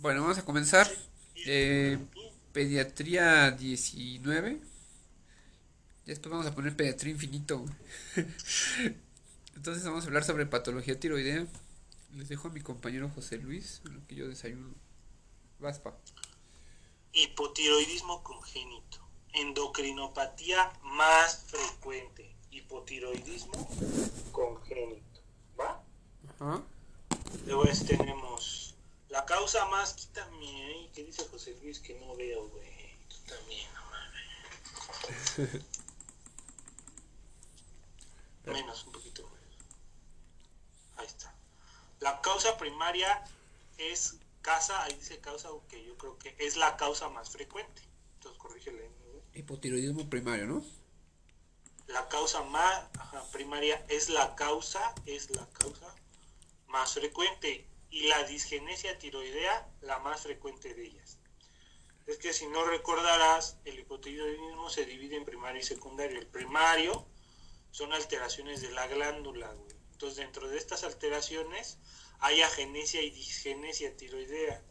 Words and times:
Bueno, 0.00 0.22
vamos 0.22 0.38
a 0.38 0.44
comenzar. 0.46 0.90
Eh, 1.44 1.98
pediatría 2.54 3.50
19. 3.50 4.58
Después 6.06 6.30
vamos 6.30 6.46
a 6.46 6.54
poner 6.54 6.74
pediatría 6.74 7.12
infinito. 7.12 7.66
Entonces 9.54 9.84
vamos 9.84 10.04
a 10.04 10.06
hablar 10.06 10.24
sobre 10.24 10.46
patología 10.46 10.98
tiroidea. 10.98 11.46
Les 12.14 12.30
dejo 12.30 12.48
a 12.48 12.50
mi 12.50 12.62
compañero 12.62 13.10
José 13.10 13.36
Luis, 13.36 13.82
lo 13.84 14.06
que 14.06 14.14
yo 14.14 14.26
desayuno. 14.26 14.74
Vaspa. 15.58 15.94
Hipotiroidismo 17.12 18.22
congénito. 18.22 19.06
Endocrinopatía 19.34 20.72
más 20.82 21.44
frecuente. 21.44 22.34
Hipotiroidismo 22.50 23.68
congénito. 24.32 25.20
¿Va? 25.60 25.84
Ajá. 26.38 26.62
Luego 27.44 27.64
tenemos 27.86 28.59
la 29.10 29.26
causa 29.26 29.66
más, 29.66 29.94
quítame 29.94 30.66
ahí, 30.66 30.90
que 30.94 31.04
dice 31.04 31.26
José 31.28 31.56
Luis 31.62 31.80
que 31.80 31.98
no 31.98 32.14
veo, 32.16 32.48
güey. 32.48 32.96
Tú 33.08 33.16
también, 33.26 33.68
no 33.74 33.80
mames. 33.90 35.64
Menos, 38.46 38.86
un 38.86 38.92
poquito 38.92 39.22
menos. 39.24 39.58
Ahí 40.96 41.06
está. 41.06 41.34
La 41.98 42.20
causa 42.20 42.56
primaria 42.56 43.24
es 43.78 44.16
casa, 44.42 44.82
ahí 44.84 44.94
dice 44.94 45.18
causa, 45.18 45.48
que 45.68 45.84
yo 45.84 45.98
creo 45.98 46.16
que 46.18 46.36
es 46.38 46.56
la 46.56 46.76
causa 46.76 47.08
más 47.08 47.30
frecuente. 47.30 47.82
Entonces 48.14 48.40
corrígele. 48.40 48.88
¿no? 48.88 49.22
Hipotiroidismo 49.34 50.08
primario, 50.08 50.46
¿no? 50.46 50.64
La 51.88 52.08
causa 52.08 52.42
más 52.44 52.84
ajá, 52.96 53.24
primaria 53.32 53.84
es 53.88 54.08
la 54.08 54.36
causa, 54.36 54.94
es 55.06 55.30
la 55.30 55.44
causa 55.50 55.92
más 56.68 56.92
frecuente 56.92 57.66
y 57.90 58.02
la 58.08 58.22
disgenesia 58.24 58.98
tiroidea 58.98 59.68
la 59.80 59.98
más 59.98 60.22
frecuente 60.22 60.74
de 60.74 60.86
ellas. 60.86 61.18
Es 62.06 62.18
que 62.18 62.32
si 62.32 62.46
no 62.46 62.64
recordarás, 62.64 63.58
el 63.64 63.78
hipotiroidismo 63.78 64.70
se 64.70 64.84
divide 64.84 65.16
en 65.16 65.24
primario 65.24 65.60
y 65.60 65.64
secundario. 65.64 66.18
El 66.18 66.26
primario 66.26 67.06
son 67.70 67.92
alteraciones 67.92 68.62
de 68.62 68.70
la 68.70 68.86
glándula, 68.86 69.52
güey. 69.52 69.76
Entonces, 69.92 70.18
dentro 70.18 70.48
de 70.48 70.56
estas 70.56 70.82
alteraciones 70.82 71.78
hay 72.20 72.42
agenesia 72.42 73.02
y 73.02 73.10
disgenesia 73.10 73.96
tiroidea. 73.96 74.62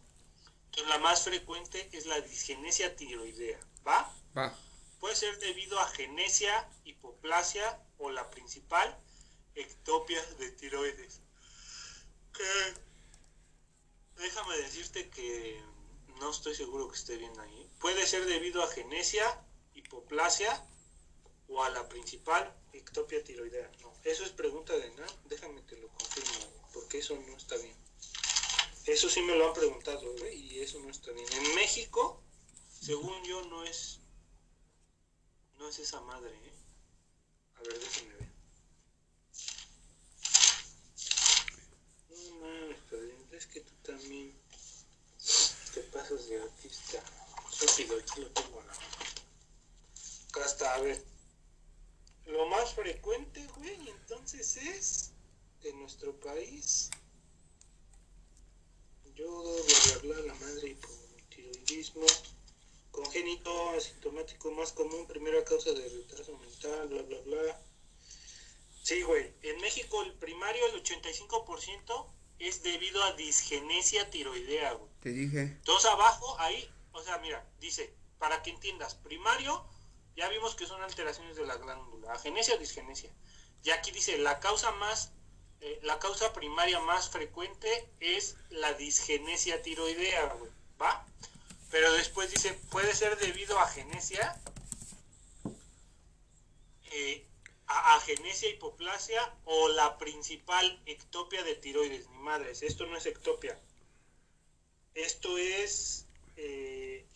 Entonces, 0.65 0.89
la 0.89 0.97
más 0.99 1.23
frecuente 1.23 1.89
es 1.91 2.05
la 2.07 2.19
disgenesia 2.21 2.95
tiroidea, 2.95 3.59
¿va? 3.87 4.13
Va. 4.35 4.57
Puede 4.99 5.15
ser 5.15 5.37
debido 5.39 5.79
a 5.79 5.87
genesia, 5.87 6.69
hipoplasia 6.83 7.81
o 7.99 8.11
la 8.11 8.29
principal, 8.29 8.97
ectopia 9.55 10.21
de 10.39 10.51
tiroides. 10.51 11.21
Que 12.33 12.73
déjame 14.17 14.48
decirte 14.61 15.09
que 15.09 15.61
no 16.19 16.31
estoy 16.31 16.55
seguro 16.55 16.89
que 16.89 16.97
esté 16.97 17.17
bien 17.17 17.37
ahí. 17.39 17.69
Puede 17.79 18.05
ser 18.05 18.25
debido 18.25 18.63
a 18.63 18.67
genesia, 18.67 19.43
hipoplasia 19.73 20.65
o 21.47 21.63
a 21.63 21.69
la 21.69 21.87
principal 21.89 22.53
ectopia 22.73 23.23
tiroidea. 23.23 23.71
No, 23.81 23.93
eso 24.03 24.23
es 24.23 24.31
pregunta 24.31 24.73
de 24.77 24.89
nada. 24.91 25.13
Déjame 25.25 25.65
que 25.65 25.77
lo 25.77 25.87
confirmo, 25.89 26.45
porque 26.73 26.99
eso 26.99 27.15
no 27.15 27.37
está 27.37 27.55
bien. 27.57 27.75
Eso 28.85 29.09
sí 29.09 29.21
me 29.21 29.35
lo 29.35 29.47
han 29.47 29.53
preguntado, 29.53 30.13
güey, 30.17 30.35
y 30.35 30.61
eso 30.61 30.79
no 30.79 30.89
está 30.89 31.11
bien. 31.11 31.27
En 31.31 31.55
México, 31.55 32.21
según 32.81 33.23
yo, 33.23 33.43
no 33.45 33.63
es 33.63 33.99
no 35.59 35.67
es 35.67 35.77
esa 35.79 35.99
madre, 36.01 36.31
¿eh? 36.31 36.53
A 37.57 37.61
ver, 37.63 37.79
déjenme 37.79 38.15
ver. 38.15 38.29
No 42.09 42.35
mames, 42.39 42.77
es 43.33 43.45
que 43.47 43.59
tú 43.59 43.73
también 43.83 44.38
te 45.79 45.91
pasas 45.91 46.27
de 46.27 46.41
artista. 46.41 47.01
Rápido, 47.61 47.97
aquí 47.97 48.21
lo 48.21 48.27
tengo 48.31 48.59
a. 48.59 48.63
Acá 50.29 50.45
está, 50.45 50.75
a 50.75 50.79
ver. 50.81 51.01
Lo 52.25 52.45
más 52.47 52.73
frecuente, 52.73 53.45
güey, 53.55 53.89
entonces 53.89 54.57
es 54.57 55.11
en 55.63 55.79
nuestro 55.79 56.13
país. 56.19 56.89
Yodo, 59.15 59.63
bla, 59.63 59.97
bla, 60.03 60.13
bla, 60.13 60.25
la 60.27 60.33
madre 60.35 60.69
hipotiroidismo 60.69 62.05
congénito 62.91 63.69
asintomático 63.71 64.51
más 64.51 64.73
común, 64.73 65.07
primera 65.07 65.43
causa 65.45 65.71
de 65.71 65.87
retraso 65.87 66.37
mental, 66.37 66.89
bla, 66.89 67.01
bla, 67.03 67.21
bla. 67.21 67.61
Sí, 68.83 69.01
güey. 69.03 69.33
En 69.43 69.61
México 69.61 70.03
el 70.03 70.13
primario, 70.15 70.65
el 70.67 70.83
85% 70.83 72.11
es 72.39 72.63
debido 72.63 73.01
a 73.03 73.13
disgenesia 73.13 74.09
tiroidea, 74.09 74.73
güey. 74.73 74.88
Te 75.01 75.09
dije. 75.09 75.57
Dos 75.63 75.85
abajo, 75.85 76.39
ahí, 76.39 76.69
o 76.91 77.01
sea, 77.01 77.17
mira, 77.19 77.45
dice, 77.59 77.93
para 78.17 78.41
que 78.43 78.49
entiendas, 78.49 78.95
primario, 78.95 79.65
ya 80.15 80.27
vimos 80.27 80.55
que 80.55 80.65
son 80.65 80.81
alteraciones 80.83 81.37
de 81.37 81.45
la 81.45 81.55
glándula, 81.55 82.11
agenesia 82.11 82.55
o 82.55 82.57
disgenesia. 82.57 83.09
Y 83.63 83.71
aquí 83.71 83.91
dice, 83.91 84.17
la 84.17 84.39
causa 84.39 84.71
más, 84.71 85.11
eh, 85.61 85.79
la 85.83 85.99
causa 85.99 86.33
primaria 86.33 86.79
más 86.81 87.09
frecuente 87.09 87.89
es 87.99 88.35
la 88.49 88.73
disgenesia 88.73 89.61
tiroidea, 89.61 90.25
güey. 90.33 90.51
¿Va? 90.81 91.05
Pero 91.71 91.91
después 91.93 92.31
dice, 92.31 92.53
puede 92.71 92.93
ser 92.95 93.17
debido 93.17 93.59
a 93.59 93.67
genesia, 93.67 94.41
eh, 96.91 97.25
a 97.67 97.95
agenesia 97.95 98.49
hipoplasia 98.49 99.33
o 99.45 99.69
la 99.69 99.97
principal 99.97 100.81
ectopia 100.85 101.43
de 101.43 101.55
tiroides. 101.55 102.09
Ni 102.09 102.17
madres, 102.17 102.63
esto 102.63 102.85
no 102.87 102.97
es 102.97 103.05
ectopia. 103.05 103.59
Esto 104.93 105.37
es 105.37 106.07
eh, 106.35 107.07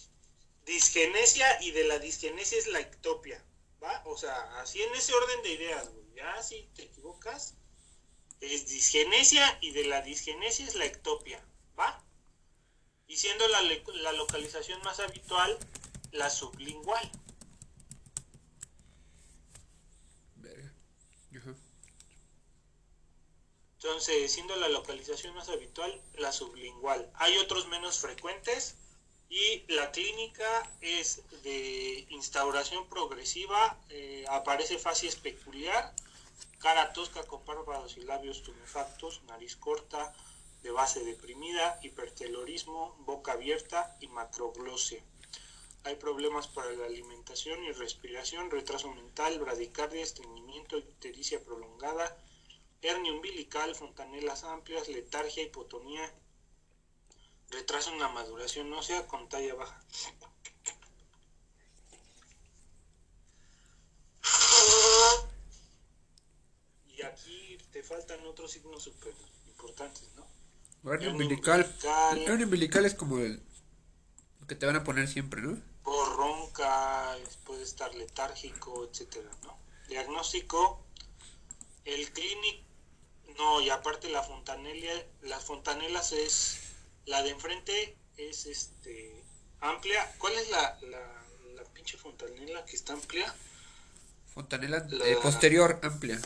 disgenesia 0.65 1.61
y 1.61 1.71
de 1.71 1.83
la 1.85 1.99
disgenesia 1.99 2.57
es 2.57 2.67
la 2.67 2.79
ectopia. 2.79 3.43
¿Va? 3.81 4.01
O 4.05 4.17
sea, 4.17 4.59
así 4.61 4.81
en 4.81 4.93
ese 4.95 5.13
orden 5.13 5.43
de 5.43 5.51
ideas, 5.51 5.89
güey. 5.89 6.03
Ya 6.15 6.41
si 6.41 6.69
te 6.75 6.83
equivocas, 6.83 7.55
es 8.39 8.67
disgenesia 8.67 9.57
y 9.61 9.71
de 9.71 9.85
la 9.85 10.01
disgenesia 10.01 10.65
es 10.65 10.75
la 10.75 10.85
ectopia. 10.85 11.45
¿Va? 11.77 12.03
y 13.13 13.17
siendo 13.17 13.47
la, 13.47 13.61
la, 13.61 14.11
localización 14.13 14.81
más 14.81 14.99
habitual 14.99 15.57
la 16.11 16.29
sublingual. 16.29 17.11
Entonces, 23.83 24.31
siendo 24.31 24.55
la 24.55 24.69
localización 24.69 25.35
más 25.35 25.49
habitual 25.49 26.01
la 26.13 26.31
sublingual. 26.31 27.11
Hay 27.15 27.37
otros 27.37 27.67
menos 27.67 27.99
frecuentes 27.99 28.77
y 29.27 29.65
la 29.67 29.91
clínica 29.91 30.71
es 30.79 31.21
de 31.43 32.05
instauración 32.09 32.87
progresiva, 32.87 33.77
eh, 33.89 34.23
aparece 34.29 34.79
facies 34.79 35.17
peculiar, 35.17 35.93
cara 36.59 36.93
tosca 36.93 37.23
con 37.23 37.43
párpados 37.43 37.97
y 37.97 38.03
labios 38.03 38.41
tumefactos, 38.43 39.21
nariz 39.23 39.57
corta, 39.57 40.15
de 40.61 40.71
base 40.71 41.03
deprimida, 41.03 41.77
hipertelorismo, 41.83 42.95
boca 42.99 43.33
abierta 43.33 43.97
y 43.99 44.07
macroglosia. 44.07 45.03
Hay 45.83 45.97
problemas 45.97 46.47
para 46.47 46.71
la 46.71 46.85
alimentación 46.85 47.61
y 47.65 47.73
respiración, 47.73 48.49
retraso 48.49 48.93
mental, 48.93 49.39
bradicardia, 49.39 50.01
estreñimiento, 50.01 50.77
ictericia 50.77 51.43
prolongada, 51.43 52.17
hernia 52.83 53.13
umbilical, 53.13 53.73
fontanelas 53.75 54.43
amplias, 54.43 54.87
letargia, 54.89 55.43
hipotonía, 55.43 56.13
retraso 57.49 57.91
en 57.91 57.99
la 57.99 58.09
maduración 58.09 58.71
ósea 58.73 59.07
con 59.07 59.29
talla 59.29 59.55
baja. 59.55 59.81
Y 66.87 67.01
aquí 67.01 67.57
te 67.71 67.83
faltan 67.83 68.25
otros 68.27 68.51
signos 68.51 68.83
súper 68.83 69.13
importantes, 69.47 70.09
¿no? 70.15 70.91
Hernia 70.91 71.11
umbilical. 71.11 71.75
Hernia 72.11 72.45
umbilical 72.45 72.85
es 72.85 72.93
como 72.93 73.19
el 73.19 73.41
que 74.47 74.55
te 74.55 74.65
van 74.65 74.75
a 74.75 74.83
poner 74.83 75.07
siempre, 75.07 75.41
¿no? 75.41 75.57
Por 75.83 76.17
ronca, 76.17 77.17
puede 77.45 77.63
estar 77.63 77.95
letárgico, 77.95 78.85
etcétera, 78.85 79.29
¿no? 79.43 79.57
Diagnóstico, 79.87 80.85
el 81.85 82.11
clínico, 82.11 82.72
no, 83.37 83.61
y 83.61 83.69
aparte 83.69 84.09
la 84.09 84.23
fontanela, 84.23 84.91
las 85.21 85.43
fontanelas 85.43 86.11
es, 86.11 86.59
la 87.05 87.23
de 87.23 87.31
enfrente 87.31 87.97
es 88.17 88.45
este, 88.45 89.23
amplia. 89.59 90.13
¿Cuál 90.17 90.33
es 90.33 90.49
la, 90.49 90.77
la, 90.81 91.25
la 91.55 91.63
pinche 91.73 91.97
fontanela 91.97 92.65
que 92.65 92.75
está 92.75 92.93
amplia? 92.93 93.33
Fontanela 94.33 94.85
la, 94.89 95.19
posterior 95.21 95.79
amplia. 95.83 96.19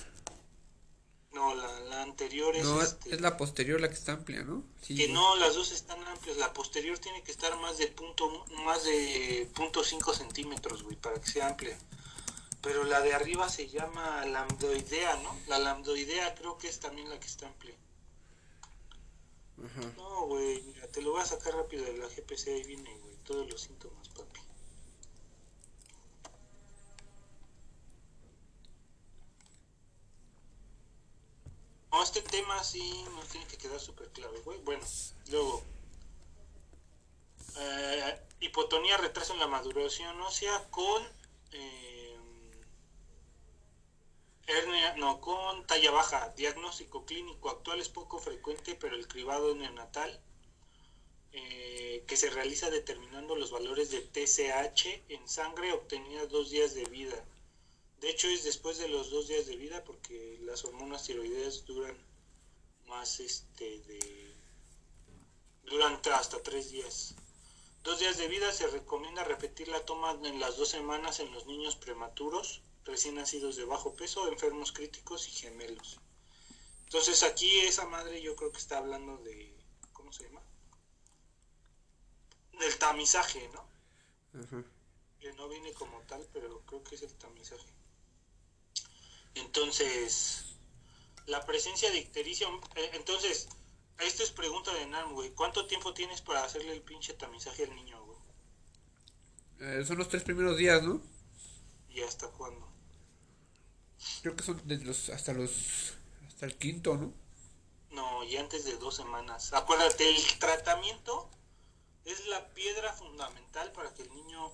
No, 1.34 1.54
la, 1.54 1.80
la 1.82 2.02
anterior 2.02 2.56
es. 2.56 2.64
No, 2.64 2.82
este, 2.82 3.14
es 3.14 3.22
la 3.22 3.38
posterior 3.38 3.80
la 3.80 3.90
que 3.90 3.94
está 3.94 4.14
amplia, 4.14 4.44
¿no? 4.44 4.64
Sí. 4.82 4.96
Que 4.96 5.08
no, 5.10 5.36
las 5.36 5.56
dos 5.56 5.72
están 5.72 6.04
amplias. 6.08 6.38
La 6.38 6.52
posterior 6.52 6.98
tiene 6.98 7.22
que 7.22 7.32
estar 7.32 7.56
más 7.58 7.78
de 7.78 7.88
punto, 7.88 8.46
más 8.66 8.84
de 8.86 9.48
punto 9.54 9.84
cinco 9.84 10.14
centímetros, 10.14 10.84
güey, 10.84 10.96
para 10.96 11.22
que 11.22 11.30
sea 11.30 11.48
amplia. 11.48 11.78
Pero 12.62 12.84
la 12.84 13.02
de 13.02 13.14
arriba 13.14 13.50
se 13.50 13.68
llama 13.68 14.26
lambdoidea, 14.26 15.16
¿no? 15.18 15.36
La 15.48 15.60
lambdoidea 15.60 16.36
creo 16.36 16.58
que 16.58 16.68
es 16.68 16.80
también 16.80 17.10
la 17.10 17.20
que 17.20 17.28
está 17.28 17.48
amplia. 17.48 17.76
Ajá. 19.64 19.92
No, 19.98 20.26
güey, 20.28 20.62
mira, 20.64 20.88
te 20.88 21.02
lo 21.02 21.12
voy 21.12 21.22
a 21.22 21.26
sacar 21.26 21.56
rápido 21.56 21.86
de 21.86 21.98
la 21.98 22.08
GPC, 22.08 22.48
ahí 22.48 22.64
viene, 22.64 22.96
güey, 23.00 23.16
todos 23.24 23.50
los 23.50 23.62
síntomas, 23.62 24.10
papi. 24.10 24.40
No, 31.92 32.04
este 32.04 32.22
tema 32.22 32.64
sí 32.64 33.06
nos 33.16 33.28
tiene 33.30 33.48
que 33.48 33.58
quedar 33.58 33.80
súper 33.80 34.10
claro, 34.10 34.34
güey. 34.44 34.60
Bueno, 34.60 34.86
luego, 35.32 35.64
eh, 37.60 38.22
hipotonía, 38.40 38.98
retraso 38.98 39.34
en 39.34 39.40
la 39.40 39.48
maduración 39.48 40.22
ósea 40.22 40.68
con 40.70 41.02
eh, 41.52 41.87
hernia, 44.48 44.96
no, 44.96 45.22
con 45.22 45.68
talla 45.68 45.92
baja. 45.92 46.34
Diagnóstico 46.36 47.06
clínico 47.06 47.50
actual 47.50 47.80
es 47.80 47.90
poco 47.90 48.18
frecuente, 48.20 48.76
pero 48.76 48.96
el 48.96 49.08
cribado 49.08 49.54
neonatal 49.56 50.20
eh, 51.34 52.04
que 52.08 52.18
se 52.18 52.30
realiza 52.30 52.70
determinando 52.70 53.36
los 53.36 53.52
valores 53.52 53.92
de 53.92 54.02
TSH 54.02 55.04
en 55.10 55.28
sangre 55.28 55.74
obtenida 55.74 56.26
dos 56.26 56.50
días 56.50 56.74
de 56.74 56.86
vida. 56.86 57.24
De 58.00 58.10
hecho 58.10 58.28
es 58.28 58.44
después 58.44 58.78
de 58.78 58.88
los 58.88 59.10
dos 59.10 59.28
días 59.28 59.46
de 59.48 59.56
vida 59.56 59.84
porque 59.84 60.38
las 60.42 60.64
hormonas 60.66 61.04
tiroideas 61.04 61.66
duran 61.66 61.98
más 62.88 63.20
este 63.20 63.80
de 63.82 64.34
duran 65.66 66.00
hasta 66.14 66.42
tres 66.42 66.72
días. 66.72 67.16
Dos 67.88 68.00
días 68.00 68.18
de 68.18 68.28
vida 68.28 68.52
se 68.52 68.68
recomienda 68.68 69.24
repetir 69.24 69.70
la 69.70 69.86
toma 69.86 70.12
en 70.26 70.42
las 70.42 70.58
dos 70.58 70.68
semanas 70.68 71.22
en 71.22 71.32
los 71.32 71.46
niños 71.46 71.78
prematuros, 71.78 72.62
recién 72.84 73.16
nacidos 73.16 73.56
de 73.56 73.64
bajo 73.64 73.96
peso, 73.96 74.28
enfermos 74.28 74.74
críticos 74.74 75.30
y 75.30 75.32
gemelos. 75.32 75.98
Entonces 76.84 77.24
aquí 77.24 77.60
esa 77.60 77.86
madre 77.86 78.22
yo 78.22 78.36
creo 78.36 78.52
que 78.52 78.58
está 78.58 78.80
hablando 78.80 79.16
de, 79.20 79.56
¿cómo 79.94 80.12
se 80.12 80.26
llama? 80.26 80.42
Del 82.60 82.78
tamizaje, 82.78 83.50
¿no? 83.54 83.66
Que 85.22 85.32
no 85.32 85.48
viene 85.48 85.72
como 85.72 86.02
tal, 86.02 86.28
pero 86.34 86.60
creo 86.66 86.84
que 86.84 86.96
es 86.96 87.04
el 87.04 87.14
tamizaje. 87.14 87.70
Entonces, 89.34 90.58
la 91.26 91.46
presencia 91.46 91.90
de 91.90 92.00
ictericia, 92.00 92.50
eh, 92.76 92.92
entonces, 92.96 93.48
esto 94.00 94.24
es 94.24 94.32
pregunta 94.32 94.74
de 94.74 94.86
Nan, 94.88 95.14
güey. 95.14 95.32
¿Cuánto 95.32 95.66
tiempo 95.68 95.94
tienes 95.94 96.22
para 96.22 96.44
hacerle 96.44 96.74
el 96.74 96.82
pinche 96.82 97.14
tamizaje 97.14 97.64
al 97.64 97.76
niño, 97.76 98.04
güey? 98.04 98.18
Eh, 99.60 99.86
son 99.86 99.98
los 99.98 100.10
tres 100.10 100.24
primeros 100.24 100.58
días, 100.58 100.84
¿no? 100.84 101.02
¿Y 101.90 102.02
hasta 102.02 102.28
cuándo? 102.28 102.68
Creo 104.22 104.36
que 104.36 104.44
son 104.44 104.62
desde 104.66 104.86
los 104.86 105.10
hasta 105.10 105.34
los 105.34 105.96
hasta 106.28 106.46
el 106.46 106.56
quinto, 106.56 106.96
¿no? 106.96 107.14
No, 107.92 108.24
y 108.24 108.38
antes 108.38 108.66
de 108.66 108.78
dos 108.78 108.96
semanas. 108.96 109.54
Acuérdate, 109.54 110.08
el 110.08 110.40
tratamiento 110.40 111.30
es 112.06 112.28
la 112.28 112.48
piedra 112.54 112.94
fundamental 112.94 113.72
para 113.72 113.94
que 113.94 114.04
el 114.04 114.14
niño 114.14 114.52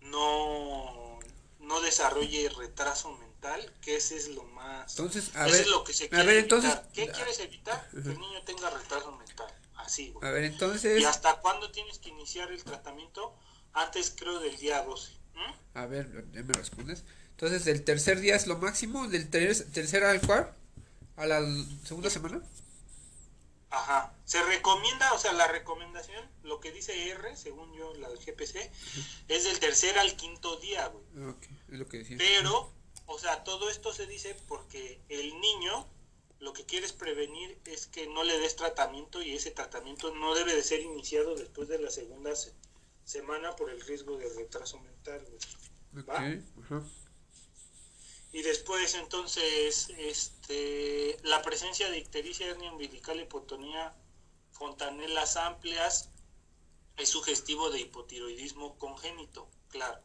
no, 0.00 1.18
no 1.60 1.80
desarrolle 1.80 2.48
retraso 2.48 3.12
mental, 3.12 3.27
que 3.80 3.96
ese 3.96 4.16
es 4.16 4.28
lo 4.28 4.42
más... 4.44 4.90
Entonces, 4.92 5.34
a 5.36 5.44
ver, 5.46 5.54
es 5.54 5.66
lo 5.68 5.84
que 5.84 5.92
se 5.92 6.06
a 6.06 6.08
quiere 6.08 6.24
ver, 6.26 6.36
entonces, 6.38 6.70
evitar. 6.72 6.92
¿Qué 6.92 7.08
quieres 7.12 7.38
evitar? 7.40 7.88
Que 7.90 7.96
el 7.98 8.18
niño 8.18 8.42
tenga 8.44 8.70
retraso 8.70 9.12
mental. 9.12 9.46
Así, 9.76 10.10
güey. 10.10 10.28
a 10.28 10.32
ver, 10.32 10.44
entonces, 10.44 11.00
¿Y 11.00 11.04
hasta 11.04 11.40
cuándo 11.40 11.70
tienes 11.70 11.98
que 11.98 12.08
iniciar 12.08 12.50
el 12.50 12.62
tratamiento? 12.64 13.34
Antes, 13.72 14.12
creo, 14.16 14.40
del 14.40 14.56
día 14.56 14.82
12. 14.82 15.12
¿m? 15.34 15.54
a 15.74 15.86
ver, 15.86 16.26
ya 16.32 16.42
me 16.42 16.52
respondes. 16.52 17.04
Entonces, 17.30 17.66
el 17.68 17.84
tercer 17.84 18.18
día 18.20 18.34
es 18.34 18.46
lo 18.48 18.58
máximo, 18.58 19.06
del 19.06 19.30
ter- 19.30 19.70
tercer 19.70 20.02
al 20.04 20.20
cuarto, 20.20 20.52
a 21.16 21.26
la 21.26 21.40
segunda 21.84 22.10
semana. 22.10 22.42
Ajá. 23.70 24.12
Se 24.24 24.42
recomienda, 24.44 25.12
o 25.12 25.18
sea, 25.18 25.32
la 25.32 25.46
recomendación, 25.46 26.24
lo 26.42 26.58
que 26.58 26.72
dice 26.72 27.10
R, 27.10 27.36
según 27.36 27.72
yo, 27.74 27.94
la 27.96 28.08
del 28.08 28.18
GPC, 28.18 28.70
es 29.28 29.44
del 29.44 29.60
tercer 29.60 29.98
al 29.98 30.16
quinto 30.16 30.56
día, 30.56 30.86
güey. 30.88 31.04
Ah, 31.18 31.30
Ok, 31.30 31.42
es 31.72 31.78
lo 31.78 31.86
que 31.88 31.98
decía. 31.98 32.16
Pero, 32.18 32.72
o 33.08 33.18
sea, 33.18 33.42
todo 33.42 33.68
esto 33.68 33.92
se 33.92 34.06
dice 34.06 34.36
porque 34.46 35.00
el 35.08 35.40
niño 35.40 35.86
lo 36.40 36.52
que 36.52 36.64
quieres 36.64 36.92
prevenir 36.92 37.58
es 37.64 37.86
que 37.88 38.06
no 38.06 38.22
le 38.22 38.38
des 38.38 38.54
tratamiento 38.54 39.20
y 39.22 39.34
ese 39.34 39.50
tratamiento 39.50 40.14
no 40.14 40.34
debe 40.34 40.54
de 40.54 40.62
ser 40.62 40.80
iniciado 40.80 41.34
después 41.34 41.66
de 41.68 41.78
la 41.80 41.90
segunda 41.90 42.36
se- 42.36 42.52
semana 43.04 43.56
por 43.56 43.70
el 43.70 43.80
riesgo 43.80 44.16
de 44.18 44.28
retraso 44.34 44.78
mental. 44.78 45.26
¿va? 46.08 46.18
Y 48.30 48.42
después, 48.42 48.94
entonces, 48.94 49.88
este, 49.96 51.16
la 51.22 51.40
presencia 51.42 51.90
de 51.90 51.98
ictericia, 51.98 52.46
hernia 52.46 52.70
umbilical, 52.70 53.18
hipotonía, 53.18 53.94
fontanelas 54.52 55.36
amplias, 55.36 56.10
es 56.98 57.08
sugestivo 57.08 57.70
de 57.70 57.80
hipotiroidismo 57.80 58.76
congénito, 58.78 59.48
claro. 59.70 60.00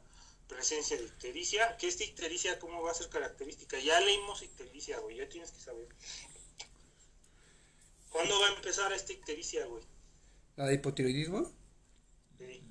Presencia 0.53 0.97
de 0.97 1.05
ictericia, 1.05 1.75
que 1.77 1.87
esta 1.87 2.03
ictericia, 2.03 2.59
¿cómo 2.59 2.83
va 2.83 2.91
a 2.91 2.93
ser 2.93 3.09
característica? 3.09 3.79
Ya 3.79 3.99
leímos 3.99 4.43
ictericia, 4.43 4.99
güey, 4.99 5.17
ya 5.17 5.27
tienes 5.27 5.51
que 5.51 5.59
saber. 5.59 5.87
¿Cuándo 8.09 8.39
va 8.39 8.47
a 8.49 8.53
empezar 8.53 8.93
esta 8.93 9.13
ictericia, 9.13 9.65
güey? 9.65 9.83
La 10.55 10.67
de 10.67 10.75
hipotiroidismo, 10.75 11.51
Sí. 12.37 12.61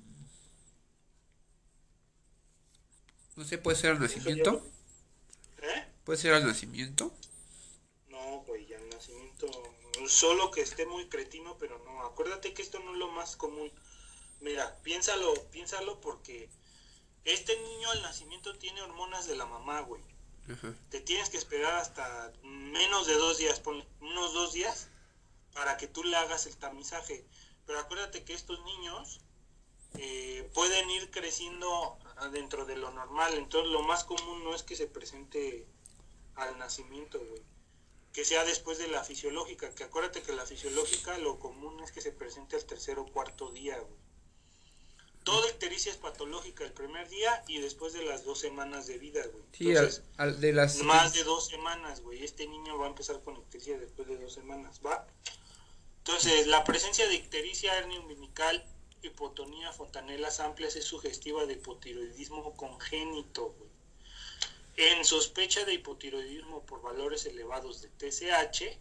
no 3.35 3.43
sé, 3.43 3.57
puede 3.57 3.75
ser 3.77 3.91
al 3.91 3.99
nacimiento. 3.99 4.65
¿Eh? 5.61 5.85
Puede 6.05 6.19
ser 6.19 6.33
al 6.33 6.47
nacimiento. 6.47 7.11
No, 8.07 8.43
güey, 8.47 8.65
ya 8.65 8.77
el 8.77 8.89
nacimiento. 8.89 9.47
Solo 10.07 10.51
que 10.51 10.61
esté 10.61 10.85
muy 10.85 11.09
cretino, 11.09 11.57
pero 11.57 11.79
no. 11.79 12.01
Acuérdate 12.05 12.53
que 12.53 12.61
esto 12.61 12.79
no 12.79 12.93
es 12.93 12.97
lo 12.97 13.09
más 13.11 13.35
común. 13.35 13.71
Mira, 14.39 14.77
piénsalo, 14.83 15.33
piénsalo 15.51 15.99
porque 15.99 16.49
este 17.25 17.57
niño 17.57 17.89
al 17.91 18.01
nacimiento 18.01 18.57
tiene 18.57 18.81
hormonas 18.81 19.27
de 19.27 19.35
la 19.35 19.45
mamá, 19.45 19.81
güey. 19.81 20.01
Te 20.89 20.99
tienes 20.99 21.29
que 21.29 21.37
esperar 21.37 21.75
hasta 21.75 22.33
menos 22.43 23.07
de 23.07 23.13
dos 23.13 23.37
días, 23.37 23.61
ponle, 23.61 23.87
unos 24.01 24.33
dos 24.33 24.51
días, 24.51 24.89
para 25.53 25.77
que 25.77 25.87
tú 25.87 26.03
le 26.03 26.17
hagas 26.17 26.45
el 26.47 26.57
tamizaje. 26.57 27.25
Pero 27.65 27.79
acuérdate 27.79 28.25
que 28.25 28.33
estos 28.33 28.61
niños 28.65 29.21
eh, 29.95 30.49
pueden 30.53 30.89
ir 30.89 31.11
creciendo 31.11 31.97
dentro 32.31 32.65
de 32.65 32.75
lo 32.75 32.91
normal. 32.91 33.35
Entonces 33.35 33.71
lo 33.71 33.83
más 33.83 34.03
común 34.03 34.43
no 34.43 34.53
es 34.53 34.63
que 34.63 34.75
se 34.75 34.87
presente 34.87 35.65
al 36.35 36.57
nacimiento, 36.57 37.19
güey. 37.19 37.41
Que 38.11 38.25
sea 38.25 38.43
después 38.43 38.77
de 38.77 38.87
la 38.87 39.03
fisiológica. 39.03 39.73
Que 39.73 39.85
acuérdate 39.85 40.21
que 40.23 40.33
la 40.33 40.45
fisiológica 40.45 41.17
lo 41.19 41.39
común 41.39 41.81
es 41.83 41.91
que 41.93 42.01
se 42.01 42.11
presente 42.11 42.57
al 42.57 42.65
tercer 42.65 42.99
o 42.99 43.05
cuarto 43.05 43.49
día, 43.51 43.79
güey. 43.79 44.02
Toda 45.23 45.49
ictericia 45.49 45.91
es 45.91 45.97
patológica 45.97 46.65
el 46.65 46.73
primer 46.73 47.07
día 47.07 47.43
y 47.47 47.59
después 47.59 47.93
de 47.93 48.03
las 48.03 48.25
dos 48.25 48.39
semanas 48.39 48.87
de 48.87 48.97
vida, 48.97 49.21
güey. 49.31 49.43
Sí, 49.53 49.69
al, 49.69 49.77
Entonces, 49.77 50.03
al 50.17 50.41
de 50.41 50.53
las... 50.53 50.83
más 50.83 51.13
de 51.13 51.23
dos 51.23 51.47
semanas, 51.47 52.01
güey. 52.01 52.23
Este 52.23 52.45
niño 52.47 52.77
va 52.77 52.87
a 52.87 52.89
empezar 52.89 53.21
con 53.21 53.37
ictericia 53.37 53.77
después 53.77 54.07
de 54.07 54.17
dos 54.17 54.33
semanas, 54.33 54.81
¿va? 54.85 55.07
Entonces, 55.99 56.47
la 56.47 56.63
presencia 56.65 57.07
de 57.07 57.15
ictericia, 57.15 57.77
hernia 57.77 58.01
umbilical, 58.01 58.65
hipotonía, 59.01 59.71
fontanelas 59.71 60.41
amplias 60.41 60.75
es 60.75 60.83
sugestiva 60.83 61.45
de 61.45 61.53
hipotiroidismo 61.53 62.55
congénito, 62.57 63.55
güey. 63.57 63.69
En 64.75 65.05
sospecha 65.05 65.63
de 65.65 65.75
hipotiroidismo 65.75 66.65
por 66.65 66.81
valores 66.81 67.25
elevados 67.25 67.81
de 67.81 67.89
TSH, 67.89 68.77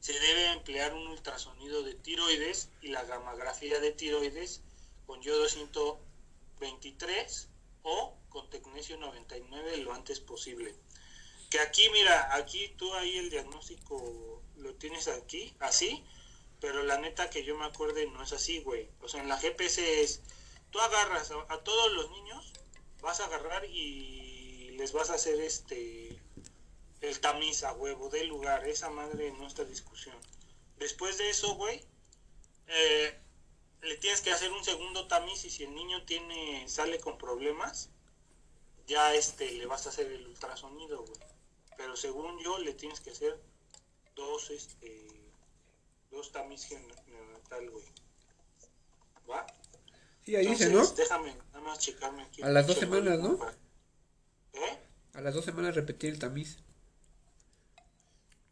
se 0.00 0.12
debe 0.12 0.52
emplear 0.52 0.92
un 0.92 1.06
ultrasonido 1.06 1.82
de 1.82 1.94
tiroides 1.94 2.68
y 2.82 2.88
la 2.88 3.02
gamografía 3.04 3.80
de 3.80 3.90
tiroides 3.90 4.60
con 5.06 5.20
yodo 5.22 5.48
123 5.48 7.48
o 7.82 8.16
con 8.28 8.48
tecnesio 8.50 8.96
99 8.96 9.78
lo 9.78 9.92
antes 9.92 10.20
posible. 10.20 10.74
Que 11.50 11.60
aquí, 11.60 11.88
mira, 11.90 12.34
aquí 12.34 12.74
tú 12.76 12.92
ahí 12.94 13.18
el 13.18 13.30
diagnóstico 13.30 14.42
lo 14.56 14.74
tienes 14.74 15.08
aquí, 15.08 15.54
así, 15.60 16.04
pero 16.60 16.82
la 16.82 16.98
neta 16.98 17.30
que 17.30 17.44
yo 17.44 17.56
me 17.56 17.66
acuerde 17.66 18.06
no 18.06 18.22
es 18.22 18.32
así, 18.32 18.60
güey. 18.60 18.88
O 19.00 19.08
sea, 19.08 19.20
en 19.20 19.28
la 19.28 19.38
GPC 19.38 19.78
es, 19.78 20.22
tú 20.70 20.80
agarras 20.80 21.30
a, 21.48 21.58
todos 21.58 21.92
los 21.92 22.10
niños, 22.10 22.52
vas 23.00 23.20
a 23.20 23.26
agarrar 23.26 23.64
y 23.66 24.70
les 24.78 24.92
vas 24.92 25.10
a 25.10 25.14
hacer 25.14 25.40
este, 25.40 26.18
el 27.02 27.20
tamiz 27.20 27.62
a 27.64 27.74
huevo 27.74 28.08
del 28.08 28.28
lugar, 28.28 28.66
esa 28.66 28.90
madre 28.90 29.30
no 29.32 29.46
está 29.46 29.64
discusión. 29.64 30.16
Después 30.78 31.18
de 31.18 31.30
eso, 31.30 31.54
güey, 31.54 31.84
eh, 32.66 33.20
que 34.24 34.32
hacer 34.32 34.50
un 34.50 34.64
segundo 34.64 35.06
tamiz 35.06 35.44
y 35.44 35.50
si 35.50 35.64
el 35.64 35.74
niño 35.74 36.04
tiene, 36.04 36.66
sale 36.68 36.98
con 36.98 37.18
problemas, 37.18 37.90
ya 38.86 39.14
este 39.14 39.52
le 39.52 39.66
vas 39.66 39.86
a 39.86 39.90
hacer 39.90 40.10
el 40.10 40.26
ultrasonido, 40.26 41.04
güey. 41.04 41.20
Pero 41.76 41.96
según 41.96 42.38
yo 42.42 42.58
le 42.58 42.72
tienes 42.74 43.00
que 43.00 43.10
hacer 43.10 43.38
dos 44.16 44.50
este 44.50 45.06
dos 46.10 46.32
tamiz 46.32 46.68
neonatal, 47.06 47.70
güey. 47.70 47.84
¿Va? 49.30 49.46
Sí, 50.24 50.36
ahí 50.36 50.46
dice, 50.46 50.70
¿no? 50.70 50.86
Déjame 50.86 51.34
nada 51.52 51.60
más 51.60 51.78
checarme 51.78 52.22
aquí. 52.22 52.42
A 52.42 52.48
las 52.48 52.66
dos 52.66 52.78
semanas, 52.78 53.18
¿no? 53.18 53.36
para- 53.38 53.56
¿Eh? 54.54 54.78
A 55.14 55.20
las 55.20 55.34
dos 55.34 55.44
semanas 55.44 55.74
repetir 55.74 56.10
el 56.10 56.18
tamiz. 56.18 56.58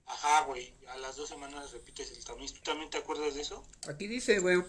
Ajá, 0.07 0.45
güey. 0.45 0.75
A 0.89 0.97
las 0.97 1.13
las 1.13 1.17
dos 1.19 1.29
semanas 1.29 1.73
repites 1.73 2.11
el 2.11 2.25
tamiz. 2.25 2.55
¿Tú 2.55 2.61
también 2.63 2.89
te 2.89 2.97
acuerdas 2.97 3.35
de 3.35 3.43
eso? 3.43 3.63
Aquí 3.87 4.07
dice, 4.07 4.39
güey, 4.39 4.63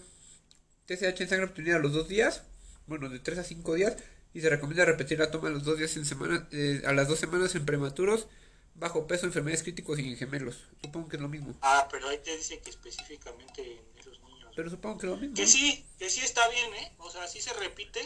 TSH 0.86 1.20
en 1.20 1.28
sangre 1.28 1.46
obtenida 1.46 1.76
a 1.76 1.78
los 1.78 1.92
dos 1.92 2.08
días, 2.08 2.42
bueno, 2.86 3.08
de 3.08 3.18
3 3.18 3.38
a 3.38 3.44
5 3.44 3.74
días, 3.74 3.96
y 4.34 4.40
se 4.40 4.50
recomienda 4.50 4.84
repetir 4.84 5.18
la 5.18 5.30
toma 5.30 5.48
a 5.48 5.52
los 5.52 5.64
dos 5.64 5.78
días 5.78 5.96
en 5.96 6.04
semana, 6.04 6.48
eh, 6.52 6.82
a 6.84 6.92
las 6.92 7.08
dos 7.08 7.18
semanas 7.18 7.54
en 7.54 7.64
prematuros, 7.64 8.26
bajo 8.74 9.06
peso, 9.06 9.26
enfermedades 9.26 9.62
críticos 9.62 9.98
y 9.98 10.08
en 10.08 10.16
gemelos. 10.16 10.64
Supongo 10.82 11.08
que 11.08 11.16
es 11.16 11.22
lo 11.22 11.28
mismo. 11.28 11.54
Ah, 11.62 11.88
pero 11.90 12.08
ahí 12.08 12.18
te 12.18 12.36
dice 12.36 12.60
que 12.60 12.70
específicamente 12.70 13.62
en 13.62 13.98
esos 13.98 14.20
niños. 14.20 14.52
Pero 14.54 14.70
supongo 14.70 14.98
que 14.98 15.06
es 15.06 15.12
lo 15.12 15.16
mismo. 15.16 15.36
Que 15.36 15.46
sí, 15.46 15.86
que 15.98 16.10
sí 16.10 16.20
está 16.20 16.46
bien, 16.48 16.74
¿eh? 16.74 16.92
O 16.98 17.10
sea, 17.10 17.28
sí 17.28 17.40
se 17.40 17.52
repite, 17.54 18.00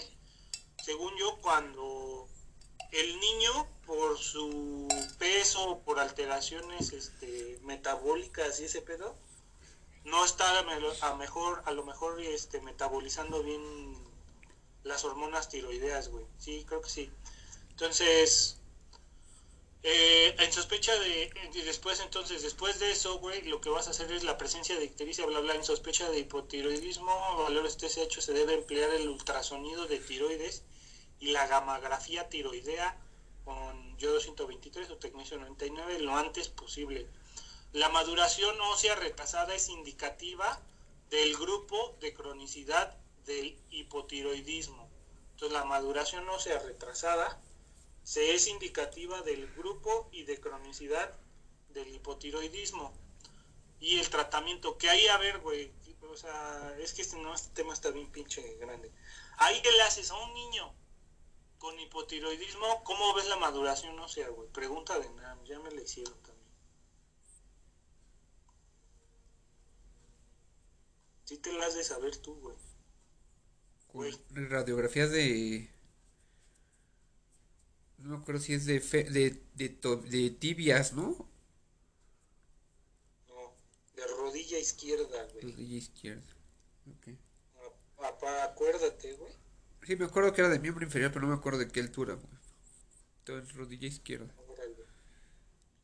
según 0.85 1.17
yo, 1.19 1.39
cuando 1.41 2.29
el 2.93 3.21
niño, 3.21 3.69
por 3.87 4.19
su 4.19 4.87
peso, 5.19 5.83
por 5.85 5.99
alteraciones 5.99 6.93
este, 6.93 7.59
metabólicas 7.65 8.61
y 8.61 8.65
ese 8.65 8.83
pedo, 8.83 9.17
no 10.11 10.25
está 10.25 10.59
a, 10.59 11.15
mejor, 11.15 11.63
a 11.65 11.73
lo 11.73 11.85
mejor 11.85 12.21
este, 12.21 12.61
metabolizando 12.61 13.43
bien 13.43 13.63
las 14.85 15.05
hormonas 15.05 15.49
tiroideas, 15.49 16.09
güey. 16.09 16.25
Sí, 16.39 16.65
creo 16.67 16.81
que 16.81 16.91
sí. 16.91 17.11
Entonces, 17.71 18.59
eh, 19.83 20.35
en 20.39 20.53
sospecha 20.53 20.99
de, 20.99 21.31
y 21.55 21.61
después 21.63 22.01
entonces, 22.01 22.43
después 22.43 22.79
de 22.81 22.91
eso, 22.91 23.19
güey, 23.19 23.43
lo 23.43 23.61
que 23.61 23.71
vas 23.71 23.87
a 23.87 23.91
hacer 23.91 24.11
es 24.13 24.25
la 24.25 24.37
presencia 24.37 24.77
de 24.77 24.85
ictericia, 24.85 25.27
bla, 25.27 25.41
bla, 25.41 25.55
en 25.55 25.65
sospecha 25.65 26.11
de 26.11 26.21
hipotiroidismo, 26.21 27.37
valores 27.39 27.77
TSH, 27.77 28.21
se 28.21 28.33
debe 28.33 28.55
emplear 28.55 28.91
el 28.91 29.09
ultrasonido 29.09 29.87
de 29.87 29.99
tiroides 29.99 30.65
y 31.21 31.33
la 31.33 31.47
gamografía 31.47 32.29
tiroidea 32.29 32.97
con 33.45 33.97
yodo 33.99 34.21
123 34.21 34.91
o 34.91 34.97
tecnesio 34.97 35.39
99 35.39 36.01
lo 36.01 36.17
antes 36.17 36.49
posible. 36.49 37.07
La 37.73 37.91
maduración 37.91 38.59
ósea 38.63 38.95
retrasada 38.95 39.55
es 39.55 39.69
indicativa 39.69 40.61
del 41.11 41.37
grupo 41.37 41.97
de 42.01 42.15
cronicidad 42.15 42.97
del 43.27 43.61
hipotiroidismo. 43.71 44.89
Entonces 45.33 45.53
la 45.53 45.65
maduración 45.65 46.27
ósea 46.31 46.59
retrasada 46.61 47.41
se 48.03 48.35
es 48.35 48.49
indicativa 48.49 49.21
del 49.21 49.53
grupo 49.55 50.09
y 50.13 50.23
de 50.23 50.41
cronicidad 50.41 51.15
del 51.69 51.95
hipotiroidismo. 51.95 52.93
Y 53.81 53.99
el 53.99 54.09
tratamiento, 54.09 54.79
que 54.79 54.89
ahí, 54.89 55.07
a 55.09 55.19
ver, 55.19 55.39
güey, 55.41 55.71
o 56.11 56.17
sea, 56.17 56.75
es 56.81 56.95
que 56.95 57.03
este, 57.03 57.19
no, 57.19 57.35
este 57.35 57.51
tema 57.51 57.75
está 57.75 57.91
bien 57.91 58.11
pinche 58.11 58.57
grande. 58.57 58.91
Ahí 59.37 59.61
que 59.61 59.71
le 59.71 59.83
haces 59.83 60.11
a 60.11 60.17
un 60.17 60.33
niño 60.33 60.75
con 61.59 61.79
hipotiroidismo, 61.79 62.83
¿cómo 62.83 63.13
ves 63.15 63.29
la 63.29 63.37
maduración 63.37 63.99
ósea, 64.01 64.29
güey? 64.31 64.49
Pregunta 64.49 64.99
de 64.99 65.11
NAM, 65.11 65.45
ya 65.45 65.59
me 65.61 65.71
la 65.71 65.83
hicieron 65.83 66.15
también. 66.23 66.38
Sí 71.29 71.37
te 71.39 71.53
la 71.53 71.67
has 71.67 71.75
de 71.77 71.85
saber 71.85 72.17
tú, 72.17 72.35
güey. 72.41 72.57
Con 73.89 74.51
radiografías 74.51 75.11
de... 75.11 75.69
No 77.99 78.11
me 78.11 78.17
acuerdo 78.23 78.41
si 78.41 78.55
es 78.55 78.65
de, 78.65 78.81
fe- 78.81 79.05
de, 79.11 79.43
de, 79.55 79.69
to- 79.69 79.97
de 79.97 80.31
tibias, 80.31 80.93
¿no? 80.95 81.29
No, 83.29 83.53
de 83.97 84.07
rodilla 84.07 84.59
izquierda, 84.59 85.25
güey. 85.33 85.43
Rodilla 85.45 85.77
izquierda. 85.77 86.35
Ok. 86.91 87.09
Papá, 87.97 88.45
acuérdate, 88.45 89.13
güey. 89.15 89.33
Sí, 89.87 89.97
me 89.97 90.05
acuerdo 90.07 90.33
que 90.33 90.41
era 90.41 90.51
de 90.51 90.59
miembro 90.59 90.85
inferior, 90.85 91.11
pero 91.13 91.23
no 91.27 91.33
me 91.33 91.39
acuerdo 91.39 91.59
de 91.61 91.69
qué 91.69 91.81
altura, 91.81 92.15
güey. 92.15 92.27
Entonces, 93.21 93.55
rodilla 93.55 93.89
izquierda. 93.89 94.33
Órale, 94.49 94.77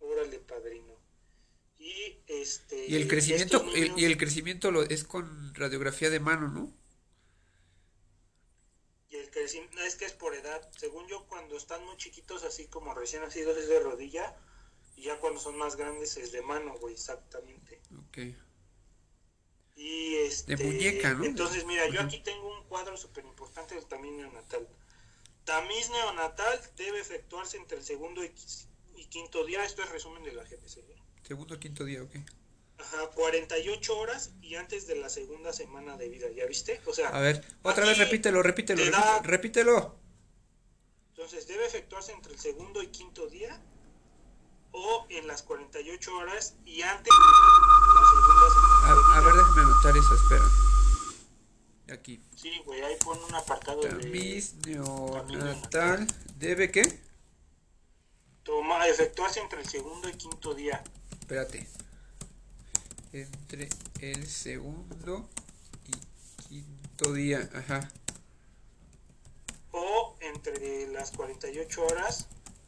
órale, 0.01 0.39
padrino. 0.41 0.95
Y 1.79 2.19
este. 2.45 2.87
Y 2.87 2.95
el 2.97 3.09
crecimiento, 3.09 3.65
el- 3.75 3.93
y 3.99 4.05
el 4.05 4.17
crecimiento 4.17 4.71
lo, 4.71 4.83
es 4.83 5.05
con 5.05 5.55
radiografía 5.55 6.11
de 6.11 6.21
mano, 6.21 6.49
¿no? 6.49 6.73
y 9.11 9.17
el 9.17 9.31
crecimiento 9.31 9.79
es 9.81 9.95
que 9.95 10.07
es 10.07 10.13
por 10.13 10.35
edad. 10.35 10.69
Según 10.77 11.07
yo, 11.09 11.25
cuando 11.27 11.57
están 11.57 11.85
muy 11.85 11.97
chiquitos, 11.97 12.43
así 12.45 12.67
como 12.67 12.95
recién 12.95 13.23
nacidos, 13.23 13.57
es 13.57 13.69
de 13.69 13.79
rodilla. 13.81 14.35
Y 14.97 15.03
ya 15.05 15.19
cuando 15.21 15.41
son 15.41 15.57
más 15.57 15.77
grandes 15.77 16.17
es 16.17 16.33
de 16.33 16.43
mano, 16.43 16.77
güey, 16.79 16.95
exactamente. 16.95 17.81
Ok. 18.09 18.19
Y 19.77 20.15
este. 20.17 20.57
De 20.57 20.65
muñeca, 20.65 21.15
¿no? 21.15 21.25
Entonces, 21.25 21.65
mira, 21.65 21.89
yo 21.89 22.01
aquí 22.01 22.21
tengo 22.21 22.59
un 22.59 22.65
cuadro 22.69 22.97
súper 22.97 23.25
importante 23.25 23.75
del 23.75 23.87
tamiz 23.87 24.13
neonatal. 24.13 24.69
Tamiz 25.45 25.91
neonatal 25.91 26.61
debe 26.77 27.01
efectuarse 27.01 27.57
entre 27.57 27.79
el 27.79 27.85
segundo 27.85 28.25
y 28.25 29.05
quinto 29.11 29.45
día. 29.45 29.65
Esto 29.65 29.83
es 29.83 29.91
resumen 29.91 30.23
de 30.25 30.33
la 30.33 30.45
GPC. 30.45 30.83
Segundo, 31.27 31.59
quinto 31.59 31.85
día, 31.85 32.03
ok. 32.03 32.17
Ajá, 32.79 33.07
48 33.15 33.97
horas 33.99 34.33
y 34.43 34.57
antes 34.57 34.87
de 34.87 34.97
la 34.97 35.09
segunda 35.09 35.53
semana 35.53 35.97
de 35.97 36.09
vida, 36.09 36.27
¿ya 36.37 36.45
viste? 36.47 36.81
O 36.87 36.93
sea, 36.93 37.09
A 37.09 37.21
ver, 37.21 37.43
otra 37.63 37.87
vez 37.87 37.99
repítelo, 37.99 38.43
repítelo, 38.43 38.83
te 38.83 38.91
repítelo, 38.91 39.05
da- 39.07 39.23
repítelo. 39.23 39.97
entonces 41.11 41.47
debe 41.47 41.65
efectuarse 41.67 42.13
entre 42.13 42.33
el 42.35 42.39
segundo 42.41 42.83
y 42.83 42.89
quinto 42.89 43.27
día 43.29 43.59
o 44.73 45.07
en 45.09 45.27
las 45.29 45.43
48 45.45 46.17
horas 46.17 46.57
y 46.67 46.83
antes 46.83 47.13
de 47.15 47.21
la 47.95 48.09
segunda 48.11 48.49
semana 48.51 48.83
de 48.83 48.91
A, 48.91 48.93
a 48.93 49.21
vida. 49.21 49.27
ver, 49.27 49.35
déjame 49.35 49.63
anotar 49.63 49.97
eso, 49.97 50.15
espera. 50.15 50.45
Aquí. 51.95 52.21
Sí, 52.35 52.51
güey, 52.65 52.81
ahí 52.83 52.97
pon 53.05 53.23
un 53.23 53.35
apartado 53.35 53.83
de 53.83 53.89
Tamiz 53.91 54.55
neonatal. 54.67 56.07
¿Debe 56.39 56.71
qué? 56.71 56.83
toma, 58.43 58.87
efectuarse 58.89 59.41
entre 59.41 59.61
el 59.63 59.67
segundo 59.69 60.07
y 60.09 60.13
quinto 60.15 60.53
día. 60.55 60.83
Espérate. 61.25 61.67
Entre 63.15 63.71
el 64.03 64.27
segundo 64.27 65.27
y 65.87 66.43
quinto 66.49 67.15
día. 67.15 67.49
Ajá. 67.55 67.91
O 69.73 70.17
entre 70.21 70.87
las 70.93 71.13
48 71.13 71.83
horas 71.87 72.27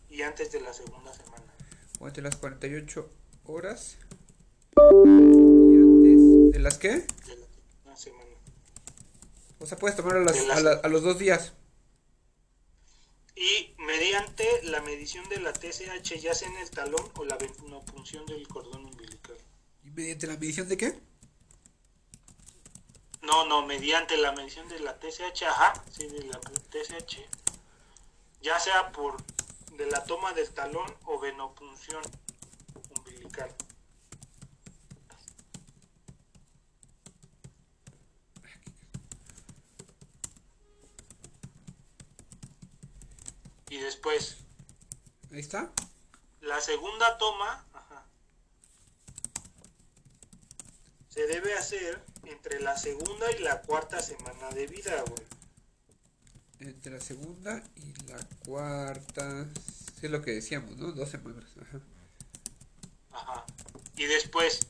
y 0.09 0.23
antes 0.23 0.53
de 0.53 0.63
la 0.63 0.73
segunda 0.73 1.13
semana. 1.13 1.45
O 2.01 2.07
entre 2.09 2.23
las 2.23 2.37
48 2.37 3.11
horas. 3.45 3.99
Y 4.77 5.09
antes. 5.77 6.53
¿De 6.53 6.59
las 6.59 6.79
qué? 6.79 6.89
De 7.27 7.37
la 7.85 7.95
semana. 7.95 8.25
O 9.59 9.67
sea, 9.67 9.77
puedes 9.77 9.99
tomarlo 9.99 10.21
a, 10.23 10.25
las- 10.25 10.49
a, 10.57 10.61
la- 10.61 10.81
a 10.83 10.89
los 10.89 11.03
dos 11.03 11.19
días. 11.19 11.53
Mediante 14.07 14.63
la 14.63 14.81
medición 14.83 15.29
de 15.29 15.41
la 15.41 15.53
TSH, 15.53 16.21
ya 16.21 16.33
sea 16.33 16.47
en 16.47 16.57
el 16.59 16.71
talón 16.71 17.11
o 17.17 17.25
la 17.25 17.37
venopunción 17.37 18.25
del 18.27 18.47
cordón 18.47 18.85
umbilical. 18.85 19.37
¿Y 19.85 19.91
mediante 19.91 20.29
la 20.29 20.35
medición 20.35 20.69
de 20.69 20.77
qué? 20.77 21.01
No, 23.23 23.47
no, 23.47 23.67
mediante 23.67 24.17
la 24.17 24.31
medición 24.31 24.69
de 24.69 24.79
la 24.79 24.97
TSH, 24.97 25.43
ajá, 25.49 25.85
sí, 25.91 26.07
de 26.07 26.23
la 26.23 26.39
TSH. 26.39 27.19
Ya 28.43 28.61
sea 28.61 28.93
por 28.93 29.17
de 29.73 29.87
la 29.87 30.05
toma 30.05 30.33
del 30.35 30.51
talón 30.51 30.87
o 31.07 31.19
venopunción 31.19 32.01
umbilical. 32.97 33.53
Y 43.71 43.79
después, 43.79 44.39
Ahí 45.33 45.41
está. 45.41 45.73
la 46.41 46.61
segunda 46.61 47.19
toma 47.19 47.67
ajá, 47.73 48.07
se 51.09 51.27
debe 51.27 51.55
hacer 51.55 52.03
entre 52.25 52.61
la 52.61 52.77
segunda 52.77 53.31
y 53.33 53.39
la 53.39 53.63
cuarta 53.63 54.01
semana 54.03 54.51
de 54.51 54.67
vida, 54.67 55.03
güey. 55.09 55.27
Entre 56.61 56.93
la 56.93 57.01
segunda 57.01 57.63
y 57.77 57.93
la 58.09 58.19
cuarta. 58.45 59.47
Sí, 59.99 60.07
es 60.07 60.11
lo 60.11 60.23
que 60.23 60.33
decíamos, 60.33 60.77
¿no? 60.77 60.93
Dos 60.93 61.11
semanas. 61.11 61.45
Ajá. 61.61 61.81
Ajá. 63.11 63.47
Y 63.97 64.05
después, 64.07 64.61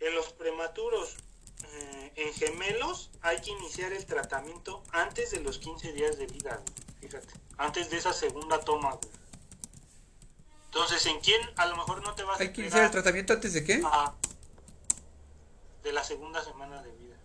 en 0.00 0.14
los 0.14 0.32
prematuros, 0.32 1.16
eh, 1.64 2.12
en 2.16 2.32
gemelos, 2.34 3.10
hay 3.20 3.40
que 3.40 3.50
iniciar 3.50 3.92
el 3.92 4.04
tratamiento 4.06 4.82
antes 4.92 5.30
de 5.30 5.40
los 5.40 5.58
15 5.58 5.92
días 5.92 6.16
de 6.18 6.26
vida, 6.26 6.56
güey. 6.56 7.00
Fíjate, 7.00 7.34
antes 7.58 7.90
de 7.90 7.98
esa 7.98 8.12
segunda 8.12 8.60
toma, 8.60 8.92
güey. 8.94 9.12
Entonces, 10.66 11.04
¿en 11.06 11.20
quién 11.20 11.40
a 11.56 11.66
lo 11.66 11.76
mejor 11.76 12.02
no 12.02 12.14
te 12.14 12.22
vas 12.22 12.40
a 12.40 12.42
Hay 12.42 12.52
que 12.52 12.62
iniciar 12.62 12.84
el 12.84 12.90
tratamiento 12.90 13.34
antes 13.34 13.52
de 13.52 13.62
qué? 13.64 13.82
Ajá. 13.84 14.14
De 15.82 15.92
la 15.92 16.02
segunda 16.02 16.42
semana 16.42 16.82
de 16.82 16.90
vida. 16.92 17.16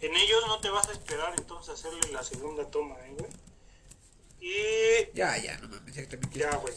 En 0.00 0.14
ellos 0.14 0.44
no 0.46 0.60
te 0.60 0.68
vas 0.68 0.88
a 0.88 0.92
esperar 0.92 1.34
entonces 1.38 1.70
a 1.70 1.72
hacerle 1.72 2.12
la 2.12 2.22
segunda 2.22 2.70
toma, 2.70 2.94
¿eh, 3.06 3.16
güey? 3.18 3.30
Y 4.40 5.16
Ya, 5.16 5.36
ya, 5.38 5.56
no 5.58 5.68
mames, 5.68 5.94
quieres 5.94 6.20
Ya, 6.32 6.54
güey. 6.56 6.74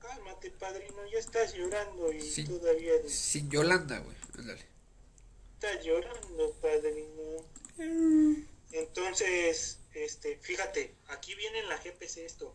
Cálmate, 0.00 0.50
padrino, 0.52 1.06
ya 1.12 1.18
estás 1.18 1.54
llorando 1.54 2.12
y 2.12 2.22
Sí. 2.22 2.44
todavía 2.44 2.92
Sin 3.08 3.50
Yolanda, 3.50 3.98
güey. 3.98 4.16
Ándale. 4.38 4.71
Estás 5.62 5.84
llorando, 5.84 6.52
padrino. 6.60 8.36
Entonces, 8.72 9.78
este, 9.94 10.38
fíjate, 10.42 10.94
aquí 11.08 11.34
viene 11.34 11.60
en 11.60 11.68
la 11.68 11.76
GPC 11.76 12.18
esto. 12.18 12.54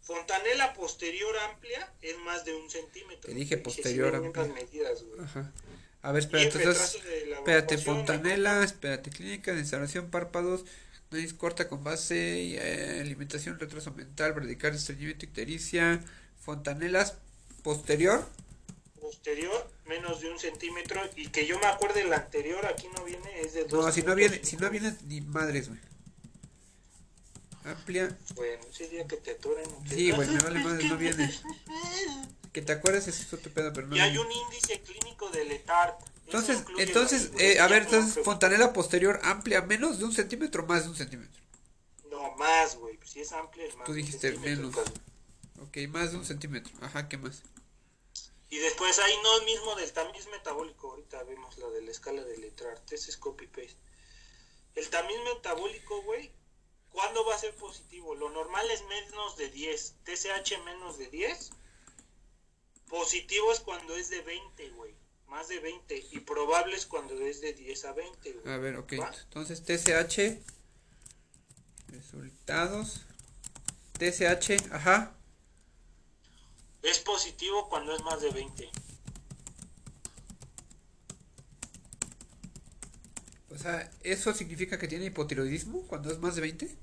Fontanela 0.00 0.72
posterior 0.72 1.36
amplia 1.50 1.92
es 2.00 2.16
más 2.18 2.44
de 2.44 2.54
un 2.54 2.70
centímetro. 2.70 3.30
Te 3.30 3.34
dije 3.34 3.58
posterior 3.58 4.14
amplia. 4.14 4.44
Medidas, 4.46 5.04
Ajá. 5.20 5.52
A 6.00 6.12
ver, 6.12 6.22
espérate, 6.22 6.58
entonces, 6.58 6.98
espérate, 7.32 7.76
fontanela, 7.76 8.64
espérate, 8.64 9.10
clínica 9.10 9.52
de 9.52 9.58
instalación, 9.58 10.10
párpados, 10.10 10.64
nariz 11.10 11.34
corta 11.34 11.68
con 11.68 11.82
base, 11.82 12.38
y, 12.38 12.54
eh, 12.56 13.00
alimentación, 13.00 13.58
retraso 13.58 13.90
mental, 13.92 14.32
bradicardia, 14.32 14.78
estreñimiento, 14.78 15.26
ictericia, 15.26 16.02
fontanelas, 16.40 17.18
posterior. 17.62 18.24
Posterior, 19.00 19.70
menos 19.86 20.20
de 20.20 20.30
un 20.30 20.38
centímetro, 20.38 21.00
y 21.16 21.28
que 21.28 21.46
yo 21.46 21.58
me 21.58 21.66
acuerde 21.66 22.02
el 22.02 22.12
anterior, 22.12 22.64
aquí 22.66 22.88
no 22.96 23.04
viene, 23.04 23.40
es 23.40 23.54
de 23.54 23.64
dos. 23.64 23.84
No, 23.84 23.92
si 23.92 24.02
no 24.02 24.14
viene, 24.14 24.44
si 24.44 24.56
no 24.56 24.68
viene 24.70 24.94
ni 25.06 25.20
madres, 25.20 25.68
güey. 25.68 25.80
Amplia. 27.64 28.16
Bueno, 28.34 28.64
ese 28.70 28.88
día 28.88 29.06
que 29.06 29.16
te 29.16 29.32
aturen. 29.32 29.68
Sí, 29.88 30.10
güey, 30.10 30.28
me 30.28 30.38
vale 30.40 30.58
madre, 30.60 30.88
no 30.88 30.96
viene. 30.96 31.30
Que 32.52 32.62
te 32.62 32.72
acuerdes 32.72 33.08
es 33.08 33.32
otro 33.32 33.52
pedo, 33.52 33.72
pero 33.72 33.86
no. 33.86 33.96
Y 33.96 34.00
hay 34.00 34.16
un 34.16 34.30
índice 34.30 34.80
clínico 34.80 35.28
de 35.30 35.44
Letart. 35.44 36.00
Entonces, 36.26 36.64
entonces, 36.78 37.30
eh, 37.38 37.60
a 37.60 37.68
ver, 37.68 37.82
entonces, 37.84 38.22
fontanela 38.24 38.72
posterior 38.72 39.20
amplia, 39.22 39.62
menos 39.62 39.98
de 39.98 40.04
un 40.04 40.12
centímetro, 40.12 40.66
más 40.66 40.84
de 40.84 40.90
un 40.90 40.96
centímetro. 40.96 41.42
No, 42.10 42.36
más, 42.36 42.76
güey. 42.76 42.98
Si 43.04 43.20
es 43.20 43.32
amplia, 43.32 43.66
es 43.66 43.76
más. 43.76 43.86
Tú 43.86 43.92
dijiste 43.92 44.32
menos. 44.38 44.74
Ok, 45.60 45.76
más 45.88 46.12
de 46.12 46.18
un 46.18 46.24
centímetro. 46.24 46.72
Ajá, 46.80 47.08
¿qué 47.08 47.16
más? 47.16 47.42
Y 48.50 48.58
después 48.58 48.98
ahí 48.98 49.14
no 49.22 49.44
mismo 49.44 49.74
del 49.74 49.92
tamiz 49.92 50.26
metabólico. 50.28 50.90
Ahorita 50.90 51.22
vemos 51.24 51.58
la 51.58 51.68
de 51.68 51.82
la 51.82 51.90
escala 51.90 52.22
de 52.24 52.38
Letart. 52.38 52.92
Ese 52.92 53.10
es 53.10 53.16
copy-paste. 53.16 53.76
El 54.74 54.88
tamiz 54.90 55.16
metabólico, 55.24 56.02
güey, 56.02 56.30
¿cuándo 56.90 57.24
va 57.26 57.34
a 57.34 57.38
ser 57.38 57.54
positivo? 57.56 58.14
Lo 58.14 58.30
normal 58.30 58.70
es 58.70 58.82
menos 58.84 59.36
de 59.36 59.50
10. 59.50 59.94
TSH 60.04 60.64
menos 60.64 60.98
de 60.98 61.08
10 61.08 61.50
Positivo 62.88 63.52
es 63.52 63.60
cuando 63.60 63.96
es 63.96 64.08
de 64.08 64.22
20, 64.22 64.70
güey. 64.70 64.94
Más 65.26 65.48
de 65.48 65.60
20. 65.60 66.06
Y 66.12 66.20
probable 66.20 66.74
es 66.74 66.86
cuando 66.86 67.14
es 67.20 67.40
de 67.40 67.52
10 67.52 67.84
a 67.84 67.92
20, 67.92 68.32
güey. 68.32 68.54
A 68.54 68.56
ver, 68.56 68.76
ok. 68.76 68.92
Entonces, 68.92 69.62
TSH. 69.62 70.40
Resultados. 71.88 73.02
TSH, 73.98 74.72
ajá. 74.72 75.17
Es 76.82 76.98
positivo 77.00 77.68
cuando 77.68 77.94
es 77.94 78.02
más 78.02 78.20
de 78.20 78.30
20. 78.30 78.70
O 83.50 83.58
sea, 83.58 83.90
¿eso 84.02 84.32
significa 84.34 84.78
que 84.78 84.86
tiene 84.86 85.06
hipotiroidismo 85.06 85.82
cuando 85.88 86.12
es 86.12 86.18
más 86.18 86.36
de 86.36 86.42
20? 86.42 86.76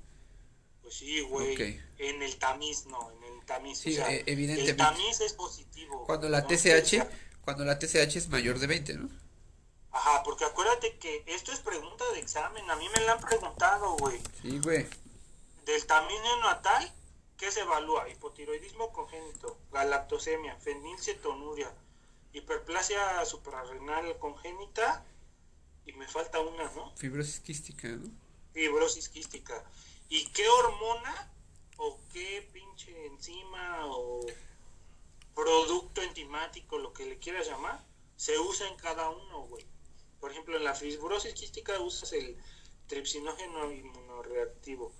Pues 0.82 0.94
sí, 0.94 1.20
güey. 1.22 1.80
En 1.98 2.22
el 2.22 2.36
tamiz, 2.36 2.86
no. 2.86 3.10
En 3.10 3.24
el 3.24 3.44
tamiz. 3.46 3.78
Sí, 3.78 3.96
e, 3.96 4.24
evidentemente. 4.26 4.70
El 4.72 4.76
tamiz 4.76 5.20
es 5.20 5.32
positivo. 5.32 6.04
Cuando 6.04 6.28
la 6.28 6.46
TSH, 6.46 7.02
cuando 7.42 7.64
la 7.64 7.78
TSH 7.78 8.16
es 8.16 8.28
mayor 8.28 8.58
de 8.58 8.66
20, 8.66 8.94
¿no? 8.94 9.08
Ajá, 9.90 10.22
porque 10.22 10.44
acuérdate 10.44 10.98
que 10.98 11.24
esto 11.26 11.52
es 11.52 11.60
pregunta 11.60 12.04
de 12.12 12.20
examen. 12.20 12.70
A 12.70 12.76
mí 12.76 12.86
me 12.94 13.00
la 13.04 13.12
han 13.12 13.20
preguntado, 13.20 13.96
güey. 13.96 14.20
Sí, 14.42 14.58
güey. 14.58 14.86
Del 15.64 15.86
tamiz 15.86 16.20
neonatal, 16.20 16.92
¿qué 17.36 17.50
se 17.50 17.60
evalúa? 17.60 18.08
Hipotiroidismo 18.08 18.92
congénito, 18.92 19.58
galactosemia, 19.72 20.56
fenilcetonuria, 20.56 21.72
hiperplasia 22.32 23.24
suprarrenal 23.24 24.18
congénita 24.18 25.04
y 25.84 25.92
me 25.92 26.08
falta 26.08 26.40
una, 26.40 26.64
¿no? 26.72 26.94
Fibrosis 26.96 27.40
quística, 27.40 27.88
¿no? 27.88 28.10
Fibrosis 28.52 29.08
quística. 29.08 29.64
¿Y 30.08 30.26
qué 30.32 30.48
hormona 30.48 31.32
o 31.78 31.98
qué 32.12 32.48
pinche 32.52 33.06
enzima 33.06 33.86
o 33.86 34.24
producto 35.34 36.02
enzimático, 36.02 36.78
lo 36.78 36.92
que 36.92 37.06
le 37.06 37.18
quieras 37.18 37.46
llamar, 37.46 37.84
se 38.16 38.38
usa 38.38 38.68
en 38.68 38.76
cada 38.76 39.10
uno, 39.10 39.42
güey? 39.42 39.66
Por 40.20 40.30
ejemplo, 40.30 40.56
en 40.56 40.64
la 40.64 40.74
fibrosis 40.74 41.34
quística 41.34 41.78
usas 41.80 42.12
el 42.12 42.36
tripsinógeno 42.86 43.70
inmunoreactivo. 43.70 44.92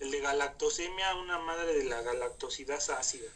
El 0.00 0.10
de 0.10 0.20
galactosemia, 0.20 1.14
una 1.16 1.38
madre 1.38 1.74
de 1.74 1.84
la 1.84 2.02
galactosidasa 2.02 2.98
ácida, 2.98 3.26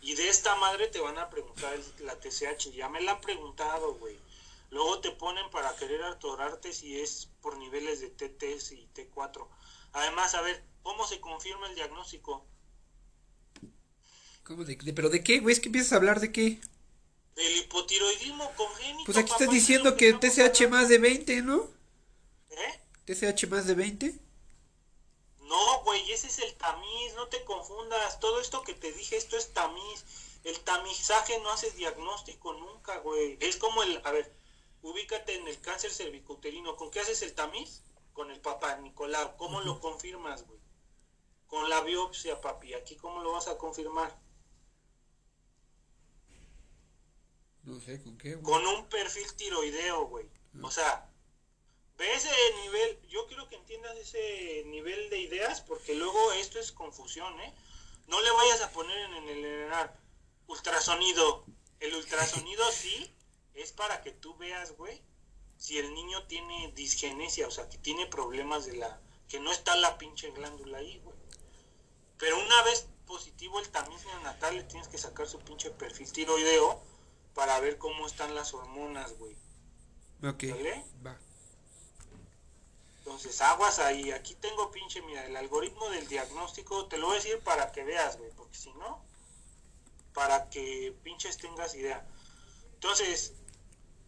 Y 0.00 0.14
de 0.14 0.28
esta 0.28 0.56
madre 0.56 0.88
te 0.88 1.00
van 1.00 1.18
a 1.18 1.28
preguntar 1.28 1.78
la 2.00 2.18
TSH. 2.18 2.72
Ya 2.72 2.88
me 2.88 3.00
la 3.00 3.12
han 3.12 3.20
preguntado, 3.20 3.94
güey. 3.94 4.18
Luego 4.70 5.00
te 5.00 5.10
ponen 5.10 5.50
para 5.50 5.76
querer 5.76 6.02
atorarte 6.02 6.72
si 6.72 6.98
es 6.98 7.28
por 7.42 7.58
niveles 7.58 8.00
de 8.00 8.08
TTS 8.08 8.72
y 8.72 8.88
T4. 8.94 9.46
Además, 9.92 10.34
a 10.34 10.40
ver, 10.40 10.64
¿cómo 10.82 11.06
se 11.06 11.20
confirma 11.20 11.68
el 11.68 11.74
diagnóstico? 11.74 12.46
¿Cómo 14.44 14.64
de, 14.64 14.76
¿Pero 14.76 15.10
de 15.10 15.22
qué, 15.22 15.40
güey? 15.40 15.52
Es 15.52 15.60
que 15.60 15.68
empiezas 15.68 15.92
a 15.92 15.96
hablar 15.96 16.20
de 16.20 16.32
qué. 16.32 16.58
Del 17.36 17.56
hipotiroidismo 17.58 18.50
congénito. 18.56 19.04
Pues 19.04 19.18
aquí 19.18 19.30
estás 19.30 19.50
diciendo 19.50 19.94
que 19.96 20.14
TSH 20.14 20.68
más 20.68 20.88
de 20.88 20.98
20, 20.98 21.42
¿no? 21.42 21.68
¿Eh? 22.50 22.80
TSH 23.06 23.48
más 23.48 23.66
de 23.66 23.74
20. 23.74 24.14
Güey, 25.92 26.10
ese 26.10 26.28
es 26.28 26.38
el 26.38 26.54
tamiz, 26.54 27.14
no 27.16 27.28
te 27.28 27.44
confundas. 27.44 28.18
Todo 28.18 28.40
esto 28.40 28.62
que 28.62 28.72
te 28.72 28.92
dije, 28.92 29.18
esto 29.18 29.36
es 29.36 29.52
tamiz. 29.52 30.38
El 30.42 30.58
tamizaje 30.60 31.38
no 31.40 31.50
hace 31.50 31.70
diagnóstico 31.72 32.54
nunca, 32.54 32.96
güey. 33.00 33.36
Es 33.40 33.56
como 33.58 33.82
el, 33.82 34.00
a 34.04 34.10
ver, 34.10 34.34
ubícate 34.80 35.34
en 35.34 35.46
el 35.48 35.60
cáncer 35.60 35.92
cervicouterino. 35.92 36.76
¿Con 36.76 36.90
qué 36.90 37.00
haces 37.00 37.20
el 37.20 37.34
tamiz? 37.34 37.82
con 38.12 38.30
el 38.30 38.40
papá 38.40 38.76
Nicolau. 38.76 39.36
¿Cómo 39.36 39.60
lo 39.60 39.80
confirmas, 39.80 40.46
güey? 40.46 40.60
Con 41.46 41.68
la 41.68 41.82
biopsia, 41.82 42.40
papi. 42.40 42.74
Aquí, 42.74 42.96
¿cómo 42.96 43.22
lo 43.22 43.32
vas 43.32 43.48
a 43.48 43.58
confirmar? 43.58 44.18
No 47.64 47.78
sé, 47.80 48.02
¿con 48.02 48.16
qué? 48.16 48.40
Con 48.40 48.66
un 48.66 48.88
perfil 48.88 49.32
tiroideo, 49.34 50.06
güey. 50.06 50.28
O 50.62 50.70
sea, 50.70 51.11
ve 51.96 52.12
ese 52.14 52.30
nivel. 52.62 53.00
Yo 53.08 53.26
quiero 53.26 53.48
que 53.48 53.56
entiendas 53.56 53.96
ese 53.96 54.64
nivel 54.66 55.10
de 55.10 55.20
ideas, 55.20 55.60
porque 55.60 55.94
luego 55.94 56.32
esto 56.32 56.58
es 56.58 56.72
confusión, 56.72 57.38
¿eh? 57.40 57.54
No 58.06 58.20
le 58.20 58.30
vayas 58.32 58.62
a 58.62 58.72
poner 58.72 58.98
en 58.98 59.28
el 59.28 59.70
ultrasonido. 60.46 61.44
El 61.80 61.94
ultrasonido 61.94 62.64
sí 62.72 63.14
es 63.54 63.72
para 63.72 64.02
que 64.02 64.12
tú 64.12 64.36
veas, 64.36 64.76
güey, 64.76 65.00
si 65.56 65.78
el 65.78 65.94
niño 65.94 66.26
tiene 66.26 66.72
disgenesia, 66.74 67.46
o 67.46 67.50
sea, 67.50 67.68
que 67.68 67.78
tiene 67.78 68.06
problemas 68.06 68.66
de 68.66 68.76
la, 68.76 69.00
que 69.28 69.40
no 69.40 69.52
está 69.52 69.76
la 69.76 69.98
pinche 69.98 70.30
glándula 70.30 70.78
ahí, 70.78 70.98
güey. 71.04 71.16
Pero 72.18 72.38
una 72.38 72.62
vez 72.62 72.88
positivo 73.06 73.60
el 73.60 73.68
tamiz 73.68 74.04
neonatal, 74.06 74.56
le 74.56 74.64
tienes 74.64 74.88
que 74.88 74.98
sacar 74.98 75.28
su 75.28 75.38
pinche 75.40 75.70
perfil 75.70 76.10
tiroideo 76.10 76.82
para 77.34 77.60
ver 77.60 77.78
cómo 77.78 78.06
están 78.06 78.34
las 78.34 78.54
hormonas, 78.54 79.16
güey. 79.18 79.36
Ok. 80.22 80.44
Va. 81.04 81.18
Entonces, 83.12 83.42
aguas 83.42 83.78
ahí. 83.78 84.10
Aquí 84.10 84.34
tengo 84.36 84.70
pinche, 84.70 85.02
mira, 85.02 85.26
el 85.26 85.36
algoritmo 85.36 85.90
del 85.90 86.08
diagnóstico, 86.08 86.86
te 86.86 86.96
lo 86.96 87.08
voy 87.08 87.16
a 87.16 87.22
decir 87.22 87.38
para 87.40 87.70
que 87.70 87.84
veas, 87.84 88.16
güey, 88.16 88.30
porque 88.34 88.56
si 88.56 88.72
no, 88.72 89.04
para 90.14 90.48
que 90.48 90.96
pinches 91.04 91.36
tengas 91.36 91.74
idea. 91.74 92.06
Entonces, 92.72 93.34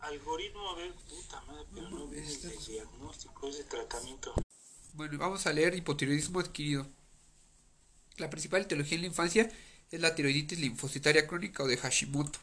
algoritmo 0.01 0.75
de 0.77 0.90
puta 1.07 1.38
madre, 1.43 1.67
pero 1.75 1.90
no 1.90 2.07
viene 2.07 2.33
el 2.33 2.64
diagnóstico, 2.64 3.47
es 3.49 3.59
de 3.59 3.64
tratamiento. 3.64 4.35
Bueno, 4.95 5.19
vamos 5.19 5.47
a 5.47 5.53
leer 5.53 5.75
hipotiroidismo 5.75 6.40
adquirido. 6.40 6.87
La 8.17 8.31
principal 8.31 8.62
etiología 8.62 8.95
en 8.95 9.03
la 9.03 9.09
infancia 9.09 9.53
es 9.90 10.01
la 10.01 10.14
tiroiditis 10.14 10.59
linfocitaria 10.59 11.27
crónica 11.27 11.62
o 11.62 11.67
de 11.67 11.77
Hashimoto. 11.77 12.38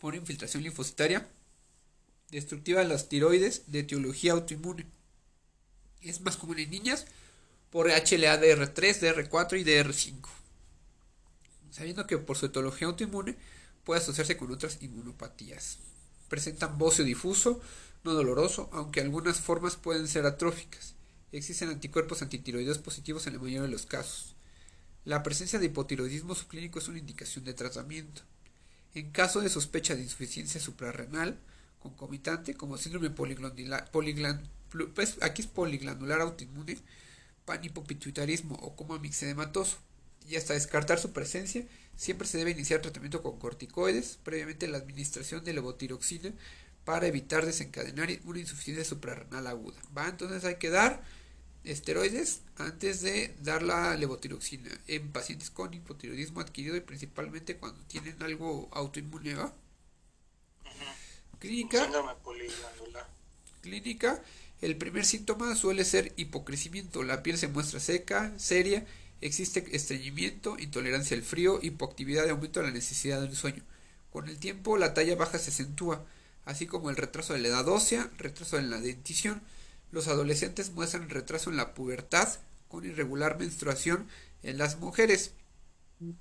Por 0.00 0.14
infiltración 0.14 0.62
linfocitaria 0.62 1.26
destructiva 2.30 2.80
de 2.80 2.88
las 2.88 3.08
tiroides 3.08 3.72
de 3.72 3.80
etiología 3.80 4.32
autoinmune. 4.32 4.99
Es 6.02 6.20
más 6.20 6.36
común 6.36 6.58
en 6.58 6.70
niñas 6.70 7.06
por 7.70 7.88
HLA-DR3, 7.88 8.74
DR4 8.74 9.60
y 9.60 9.64
DR5. 9.64 10.28
Sabiendo 11.70 12.06
que 12.06 12.18
por 12.18 12.36
su 12.36 12.46
etiología 12.46 12.88
autoinmune 12.88 13.36
puede 13.84 14.00
asociarse 14.00 14.36
con 14.36 14.50
otras 14.50 14.78
inmunopatías. 14.82 15.78
Presentan 16.28 16.78
bocio 16.78 17.04
difuso, 17.04 17.60
no 18.04 18.12
doloroso, 18.12 18.68
aunque 18.72 19.00
algunas 19.00 19.40
formas 19.40 19.76
pueden 19.76 20.08
ser 20.08 20.26
atróficas. 20.26 20.94
Existen 21.32 21.68
anticuerpos 21.68 22.22
antitiroideos 22.22 22.78
positivos 22.78 23.26
en 23.26 23.34
la 23.34 23.38
mayoría 23.38 23.62
de 23.62 23.68
los 23.68 23.86
casos. 23.86 24.34
La 25.04 25.22
presencia 25.22 25.58
de 25.58 25.66
hipotiroidismo 25.66 26.34
subclínico 26.34 26.78
es 26.78 26.88
una 26.88 26.98
indicación 26.98 27.44
de 27.44 27.54
tratamiento. 27.54 28.22
En 28.94 29.10
caso 29.12 29.40
de 29.40 29.48
sospecha 29.48 29.94
de 29.94 30.02
insuficiencia 30.02 30.60
suprarrenal 30.60 31.38
concomitante, 31.78 32.54
como 32.54 32.76
síndrome 32.76 33.10
poliglandular, 33.10 33.90
pues 34.94 35.18
aquí 35.22 35.42
es 35.42 35.48
poliglandular 35.48 36.20
autoinmune, 36.20 36.78
panhipopituitarismo 37.44 38.56
o 38.56 38.76
como 38.76 38.98
mixedematoso, 38.98 39.78
y 40.28 40.36
hasta 40.36 40.54
descartar 40.54 40.98
su 40.98 41.12
presencia, 41.12 41.64
Siempre 42.00 42.26
se 42.26 42.38
debe 42.38 42.52
iniciar 42.52 42.80
tratamiento 42.80 43.22
con 43.22 43.38
corticoides, 43.38 44.18
previamente 44.24 44.66
la 44.66 44.78
administración 44.78 45.44
de 45.44 45.52
levotiroxina 45.52 46.32
para 46.86 47.06
evitar 47.06 47.44
desencadenar 47.44 48.08
una 48.24 48.38
insuficiencia 48.38 48.86
suprarrenal 48.86 49.46
aguda. 49.46 49.78
¿Va? 49.94 50.08
Entonces 50.08 50.46
hay 50.46 50.54
que 50.54 50.70
dar 50.70 51.02
esteroides 51.62 52.40
antes 52.56 53.02
de 53.02 53.36
dar 53.42 53.62
la 53.62 53.94
levotiroxina 53.98 54.70
en 54.86 55.12
pacientes 55.12 55.50
con 55.50 55.74
hipotiroidismo 55.74 56.40
adquirido 56.40 56.74
y 56.74 56.80
principalmente 56.80 57.58
cuando 57.58 57.84
tienen 57.84 58.16
algo 58.22 58.70
autoinmune. 58.72 59.36
Clínica. 61.38 61.86
Clínica. 63.60 64.22
El 64.60 64.76
primer 64.76 65.06
síntoma 65.06 65.54
suele 65.56 65.84
ser 65.84 66.12
hipocrecimiento. 66.16 67.02
La 67.02 67.22
piel 67.22 67.38
se 67.38 67.48
muestra 67.48 67.80
seca, 67.80 68.32
seria, 68.36 68.84
existe 69.22 69.64
estreñimiento, 69.74 70.58
intolerancia 70.58 71.16
al 71.16 71.22
frío, 71.22 71.60
hipoactividad 71.62 72.26
y 72.26 72.30
aumento 72.30 72.60
de 72.60 72.66
la 72.66 72.72
necesidad 72.72 73.22
del 73.22 73.34
sueño. 73.34 73.62
Con 74.10 74.28
el 74.28 74.38
tiempo 74.38 74.76
la 74.76 74.92
talla 74.92 75.16
baja 75.16 75.38
se 75.38 75.50
acentúa, 75.50 76.04
así 76.44 76.66
como 76.66 76.90
el 76.90 76.96
retraso 76.96 77.32
de 77.32 77.38
la 77.40 77.48
edad 77.48 77.68
ósea, 77.68 78.10
retraso 78.18 78.58
en 78.58 78.70
la 78.70 78.80
dentición. 78.80 79.40
Los 79.92 80.08
adolescentes 80.08 80.72
muestran 80.72 81.08
retraso 81.08 81.50
en 81.50 81.56
la 81.56 81.74
pubertad 81.74 82.28
con 82.68 82.84
irregular 82.84 83.38
menstruación 83.38 84.06
en 84.42 84.58
las 84.58 84.78
mujeres. 84.78 85.32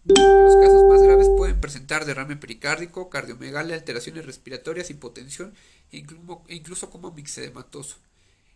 Los 0.06 0.56
casos 0.58 0.84
más 0.90 1.02
graves 1.02 1.30
pueden 1.38 1.62
presentar 1.62 2.06
derrame 2.06 2.36
pericárdico, 2.36 3.10
cardiomegalia, 3.10 3.76
alteraciones 3.76 4.26
respiratorias, 4.26 4.90
hipotensión 4.90 5.54
e 5.92 6.04
incluso, 6.50 6.90
como 6.90 7.12
mixedematoso. 7.12 7.98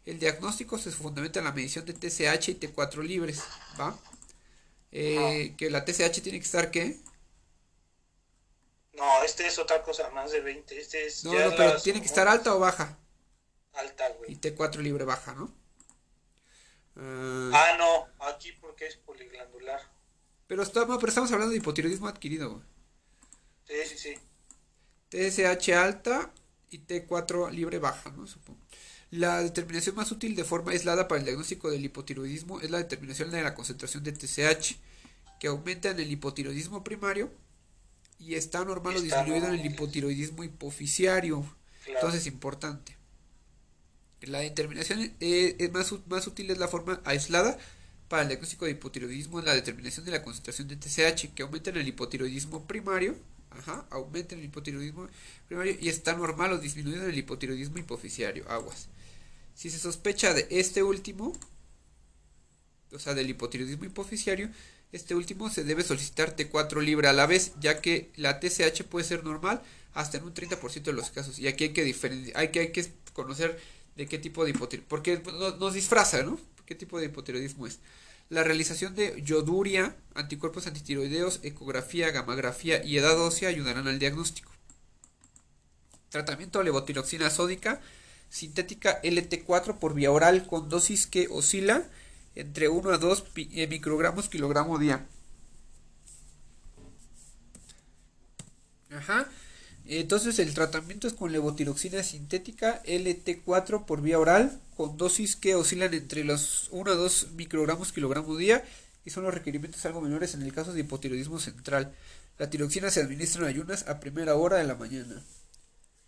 El 0.06 0.20
diagnóstico 0.20 0.78
se 0.78 0.92
fundamenta 0.92 1.40
en 1.40 1.46
la 1.46 1.54
medición 1.54 1.86
de 1.86 1.94
TSH 1.94 2.50
y 2.50 2.60
T4 2.60 3.02
libres, 3.04 3.44
¿va? 3.80 3.98
Eh, 4.92 5.56
que 5.58 5.70
la 5.70 5.86
TSH 5.86 6.22
tiene 6.22 6.40
que 6.40 6.46
estar, 6.46 6.70
¿qué? 6.70 7.00
No, 8.94 9.24
este 9.24 9.48
es 9.48 9.58
otra 9.58 9.82
cosa, 9.82 10.10
más 10.12 10.32
de 10.32 10.42
20. 10.42 10.80
Este 10.80 11.06
es 11.06 11.24
no, 11.24 11.34
no, 11.34 11.56
pero 11.56 11.82
tiene 11.82 12.00
que 12.00 12.06
estar 12.06 12.28
alta 12.28 12.54
o 12.54 12.60
baja. 12.60 12.98
Alta, 13.74 14.10
güey. 14.10 14.34
Y 14.34 14.36
T4 14.36 14.78
libre 14.78 15.06
baja, 15.06 15.34
¿no? 15.34 15.46
Uh, 16.96 17.50
ah, 17.52 17.76
no, 17.78 18.28
aquí 18.28 18.52
porque 18.52 18.86
es 18.86 18.98
poliglandular. 18.98 19.82
Pero 20.46 20.62
estamos, 20.62 20.98
pero 20.98 21.10
estamos 21.10 21.32
hablando 21.32 21.52
de 21.52 21.58
hipotiroidismo 21.58 22.08
adquirido, 22.08 22.52
güey. 22.52 22.64
Sí, 23.64 23.98
sí, 23.98 23.98
sí. 23.98 24.20
TSH 25.10 25.70
alta 25.74 26.32
y 26.70 26.80
T4 26.86 27.50
libre 27.52 27.80
baja, 27.80 28.12
¿no? 28.12 28.28
Supongo. 28.28 28.63
La 29.14 29.44
determinación 29.44 29.96
más 29.96 30.12
útil 30.12 30.36
de 30.36 30.44
forma 30.44 30.72
aislada 30.72 31.08
para 31.08 31.20
el 31.20 31.26
diagnóstico 31.26 31.70
del 31.70 31.86
hipotiroidismo 31.86 32.62
es 32.62 32.72
la 32.72 32.80
determinación 32.80 33.30
de 33.30 33.44
la 33.44 33.54
concentración 33.54 34.04
de 34.04 34.12
TSH, 34.12 34.76
que 35.40 35.50
aumenta 35.50 35.92
en 35.92 36.00
el 36.00 36.12
hipotiroidismo 36.12 36.84
primario 36.84 37.32
y 38.18 38.34
está 38.34 38.66
normal 38.66 38.96
o 38.96 39.02
disminuido 39.02 39.50
en 39.50 39.60
el 39.60 39.66
hipotiroidismo 39.68 40.44
hipoficiario. 40.44 41.46
Entonces, 41.86 42.26
importante. 42.26 42.98
La 44.22 44.40
determinación 44.40 45.14
es 45.20 45.72
más, 45.72 45.94
más 46.08 46.26
útil 46.26 46.50
es 46.50 46.58
la 46.58 46.68
forma 46.68 47.00
aislada 47.06 47.60
para 48.08 48.24
el 48.24 48.30
diagnóstico 48.30 48.66
de 48.66 48.72
hipotiroidismo, 48.72 49.38
es 49.38 49.46
la 49.46 49.54
determinación 49.54 50.08
de 50.08 50.12
la 50.12 50.24
concentración 50.24 50.68
de 50.68 50.76
TSH, 50.76 51.36
que 51.36 51.44
aumenta 51.44 51.70
en 51.70 51.78
el 51.78 51.88
hipotiroidismo 51.88 52.66
primario 52.66 53.16
Ajá, 53.58 53.86
aumenta 53.92 54.34
en 54.34 54.40
el 54.40 54.48
hipotiroidismo 54.48 55.08
primario 55.48 55.78
y 55.80 55.90
está 55.90 56.16
normal 56.16 56.54
o 56.54 56.58
disminuido 56.58 57.04
en 57.04 57.10
el 57.10 57.18
hipotiroidismo 57.18 57.78
hipoficiario. 57.78 58.50
Aguas. 58.50 58.88
Si 59.56 59.70
se 59.70 59.80
sospecha 59.80 60.34
de 60.34 60.48
este 60.50 60.84
último, 60.84 61.34
o 62.92 63.00
sea, 63.00 63.14
del 63.14 63.30
hipotiroidismo 63.30 63.86
hipoficiario, 63.86 64.50
este 64.92 65.16
último 65.16 65.50
se 65.50 65.64
debe 65.64 65.84
solicitar 65.84 66.36
T4 66.36 66.82
libre 66.82 67.08
a 67.08 67.14
la 67.14 67.26
vez, 67.26 67.54
ya 67.60 67.82
que 67.82 68.12
la 68.16 68.40
TSH 68.40 68.84
puede 68.84 69.06
ser 69.06 69.24
normal 69.24 69.62
hasta 69.94 70.18
en 70.18 70.24
un 70.24 70.34
30% 70.34 70.84
de 70.84 70.94
los 70.94 71.10
casos. 71.10 71.40
Y 71.40 71.48
aquí 71.48 71.66
hay 71.66 71.74
que 71.74 71.84
diferenciar, 71.84 72.38
hay 72.38 72.50
que, 72.50 72.94
conocer 73.14 73.60
de 73.96 74.08
qué 74.08 74.18
tipo 74.18 74.44
de 74.44 74.52
hipotiroidismo, 74.52 74.90
porque 74.90 75.22
nos 75.60 75.74
disfraza, 75.74 76.24
¿no? 76.24 76.40
¿Qué 76.66 76.76
tipo 76.76 77.00
de 77.00 77.08
hipotiroidismo 77.08 77.68
es? 77.68 77.80
La 78.30 78.44
realización 78.44 78.96
de 78.96 79.22
yoduria, 79.22 79.96
anticuerpos 80.16 80.66
antitiroideos, 80.66 81.40
ecografía, 81.44 82.10
gamografía 82.12 82.84
y 82.84 82.98
edad 82.98 83.20
ósea 83.20 83.50
ayudarán 83.50 83.88
al 83.88 84.00
diagnóstico. 84.00 84.52
Tratamiento 86.10 86.60
de 86.60 86.66
levotiroxina 86.66 87.30
sódica 87.30 87.82
sintética 88.34 89.00
LT4 89.04 89.78
por 89.78 89.94
vía 89.94 90.12
oral 90.12 90.48
con 90.48 90.68
dosis 90.68 91.06
que 91.06 91.28
oscila 91.30 91.84
entre 92.34 92.68
1 92.68 92.90
a 92.90 92.98
2 92.98 93.26
eh, 93.36 93.68
microgramos 93.68 94.28
kilogramo 94.28 94.80
día. 94.80 95.06
Ajá. 98.90 99.30
Entonces 99.86 100.40
el 100.40 100.52
tratamiento 100.56 101.08
es 101.08 101.14
con 101.14 101.32
levotiroxina 101.32 102.02
sintética 102.02 102.82
LT4 102.86 103.86
por 103.86 104.02
vía 104.02 104.18
oral 104.18 104.60
con 104.76 104.98
dosis 104.98 105.36
que 105.36 105.54
oscilan 105.54 105.94
entre 105.94 106.24
los 106.24 106.70
1 106.72 106.92
a 106.92 106.96
2 106.96 107.34
microgramos 107.36 107.92
kilogramo 107.92 108.36
día 108.36 108.66
y 109.06 109.12
son 109.12 109.26
los 109.26 109.34
requerimientos 109.34 109.86
algo 109.86 110.02
menores 110.02 110.34
en 110.34 110.42
el 110.42 110.54
caso 110.54 110.74
de 110.74 110.80
hipotiroidismo 110.80 111.38
central. 111.38 111.94
La 112.40 112.50
tiroxina 112.50 112.90
se 112.90 113.02
administra 113.02 113.44
en 113.44 113.50
ayunas 113.50 113.88
a 113.88 114.00
primera 114.00 114.34
hora 114.34 114.58
de 114.58 114.64
la 114.64 114.74
mañana. 114.74 115.22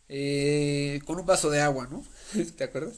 Eh, 0.09 1.01
con 1.05 1.19
un 1.19 1.25
vaso 1.25 1.49
de 1.49 1.61
agua, 1.61 1.87
¿no? 1.89 2.05
¿Te 2.57 2.63
acuerdas? 2.65 2.95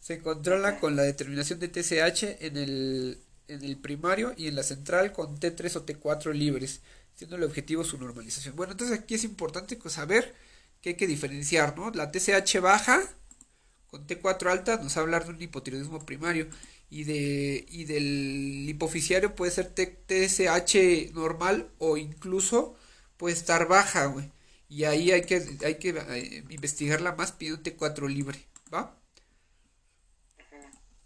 Se 0.00 0.20
controla 0.20 0.78
con 0.80 0.96
la 0.96 1.02
determinación 1.02 1.60
de 1.60 1.68
TSH 1.68 2.44
en 2.44 2.56
el, 2.56 3.18
en 3.48 3.64
el 3.64 3.76
primario 3.78 4.34
y 4.36 4.48
en 4.48 4.56
la 4.56 4.62
central 4.62 5.12
con 5.12 5.38
T3 5.40 5.76
o 5.76 5.86
T4 5.86 6.32
libres, 6.34 6.80
siendo 7.14 7.36
el 7.36 7.44
objetivo 7.44 7.84
su 7.84 7.98
normalización. 7.98 8.56
Bueno, 8.56 8.72
entonces 8.72 8.98
aquí 8.98 9.14
es 9.14 9.24
importante 9.24 9.78
saber 9.88 10.34
que 10.82 10.90
hay 10.90 10.96
que 10.96 11.06
diferenciar, 11.06 11.76
¿no? 11.76 11.90
La 11.90 12.10
TSH 12.12 12.60
baja 12.60 13.02
con 13.94 14.06
T4 14.06 14.50
alta 14.50 14.76
nos 14.78 14.96
va 14.96 15.00
a 15.00 15.04
hablar 15.04 15.24
de 15.24 15.30
un 15.30 15.40
hipotiroidismo 15.42 16.04
primario 16.04 16.48
y 16.90 17.04
de 17.04 17.64
y 17.68 17.84
del 17.84 18.66
hipoficiario 18.68 19.34
puede 19.34 19.52
ser 19.52 19.72
TSH 19.74 21.12
normal 21.14 21.70
o 21.78 21.96
incluso 21.96 22.76
puede 23.16 23.34
estar 23.34 23.68
baja, 23.68 24.06
güey. 24.06 24.30
Y 24.74 24.82
ahí 24.86 25.12
hay 25.12 25.22
que, 25.22 25.36
hay 25.64 25.78
que 25.78 25.90
eh, 25.90 26.44
investigarla 26.50 27.14
más 27.14 27.30
pidiendo 27.30 27.62
T4 27.62 28.08
libre, 28.08 28.44
¿va? 28.74 28.98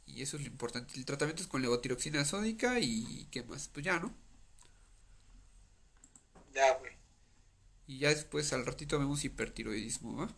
Y 0.07 0.23
eso 0.23 0.39
es 0.39 0.43
lo 0.45 0.49
importante. 0.49 0.95
El 0.97 1.05
tratamiento 1.05 1.43
es 1.43 1.49
con 1.49 1.61
levotiroxina 1.61 2.25
sódica 2.25 2.81
y 2.81 3.29
¿qué 3.31 3.43
más? 3.43 3.69
Pues 3.69 3.85
ya, 3.85 3.99
¿no? 4.01 4.15
Ya, 6.55 6.79
güey. 6.79 6.93
Y 7.87 7.99
ya 7.99 8.09
después 8.09 8.55
al 8.55 8.65
ratito 8.65 8.99
vemos 8.99 9.23
hipertiroidismo, 9.25 10.17
¿va? 10.17 10.35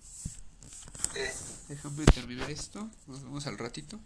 Déjame 1.68 2.04
terminar 2.06 2.50
esto. 2.50 2.90
Nos 3.06 3.22
vemos 3.22 3.46
al 3.46 3.58
ratito. 3.58 4.00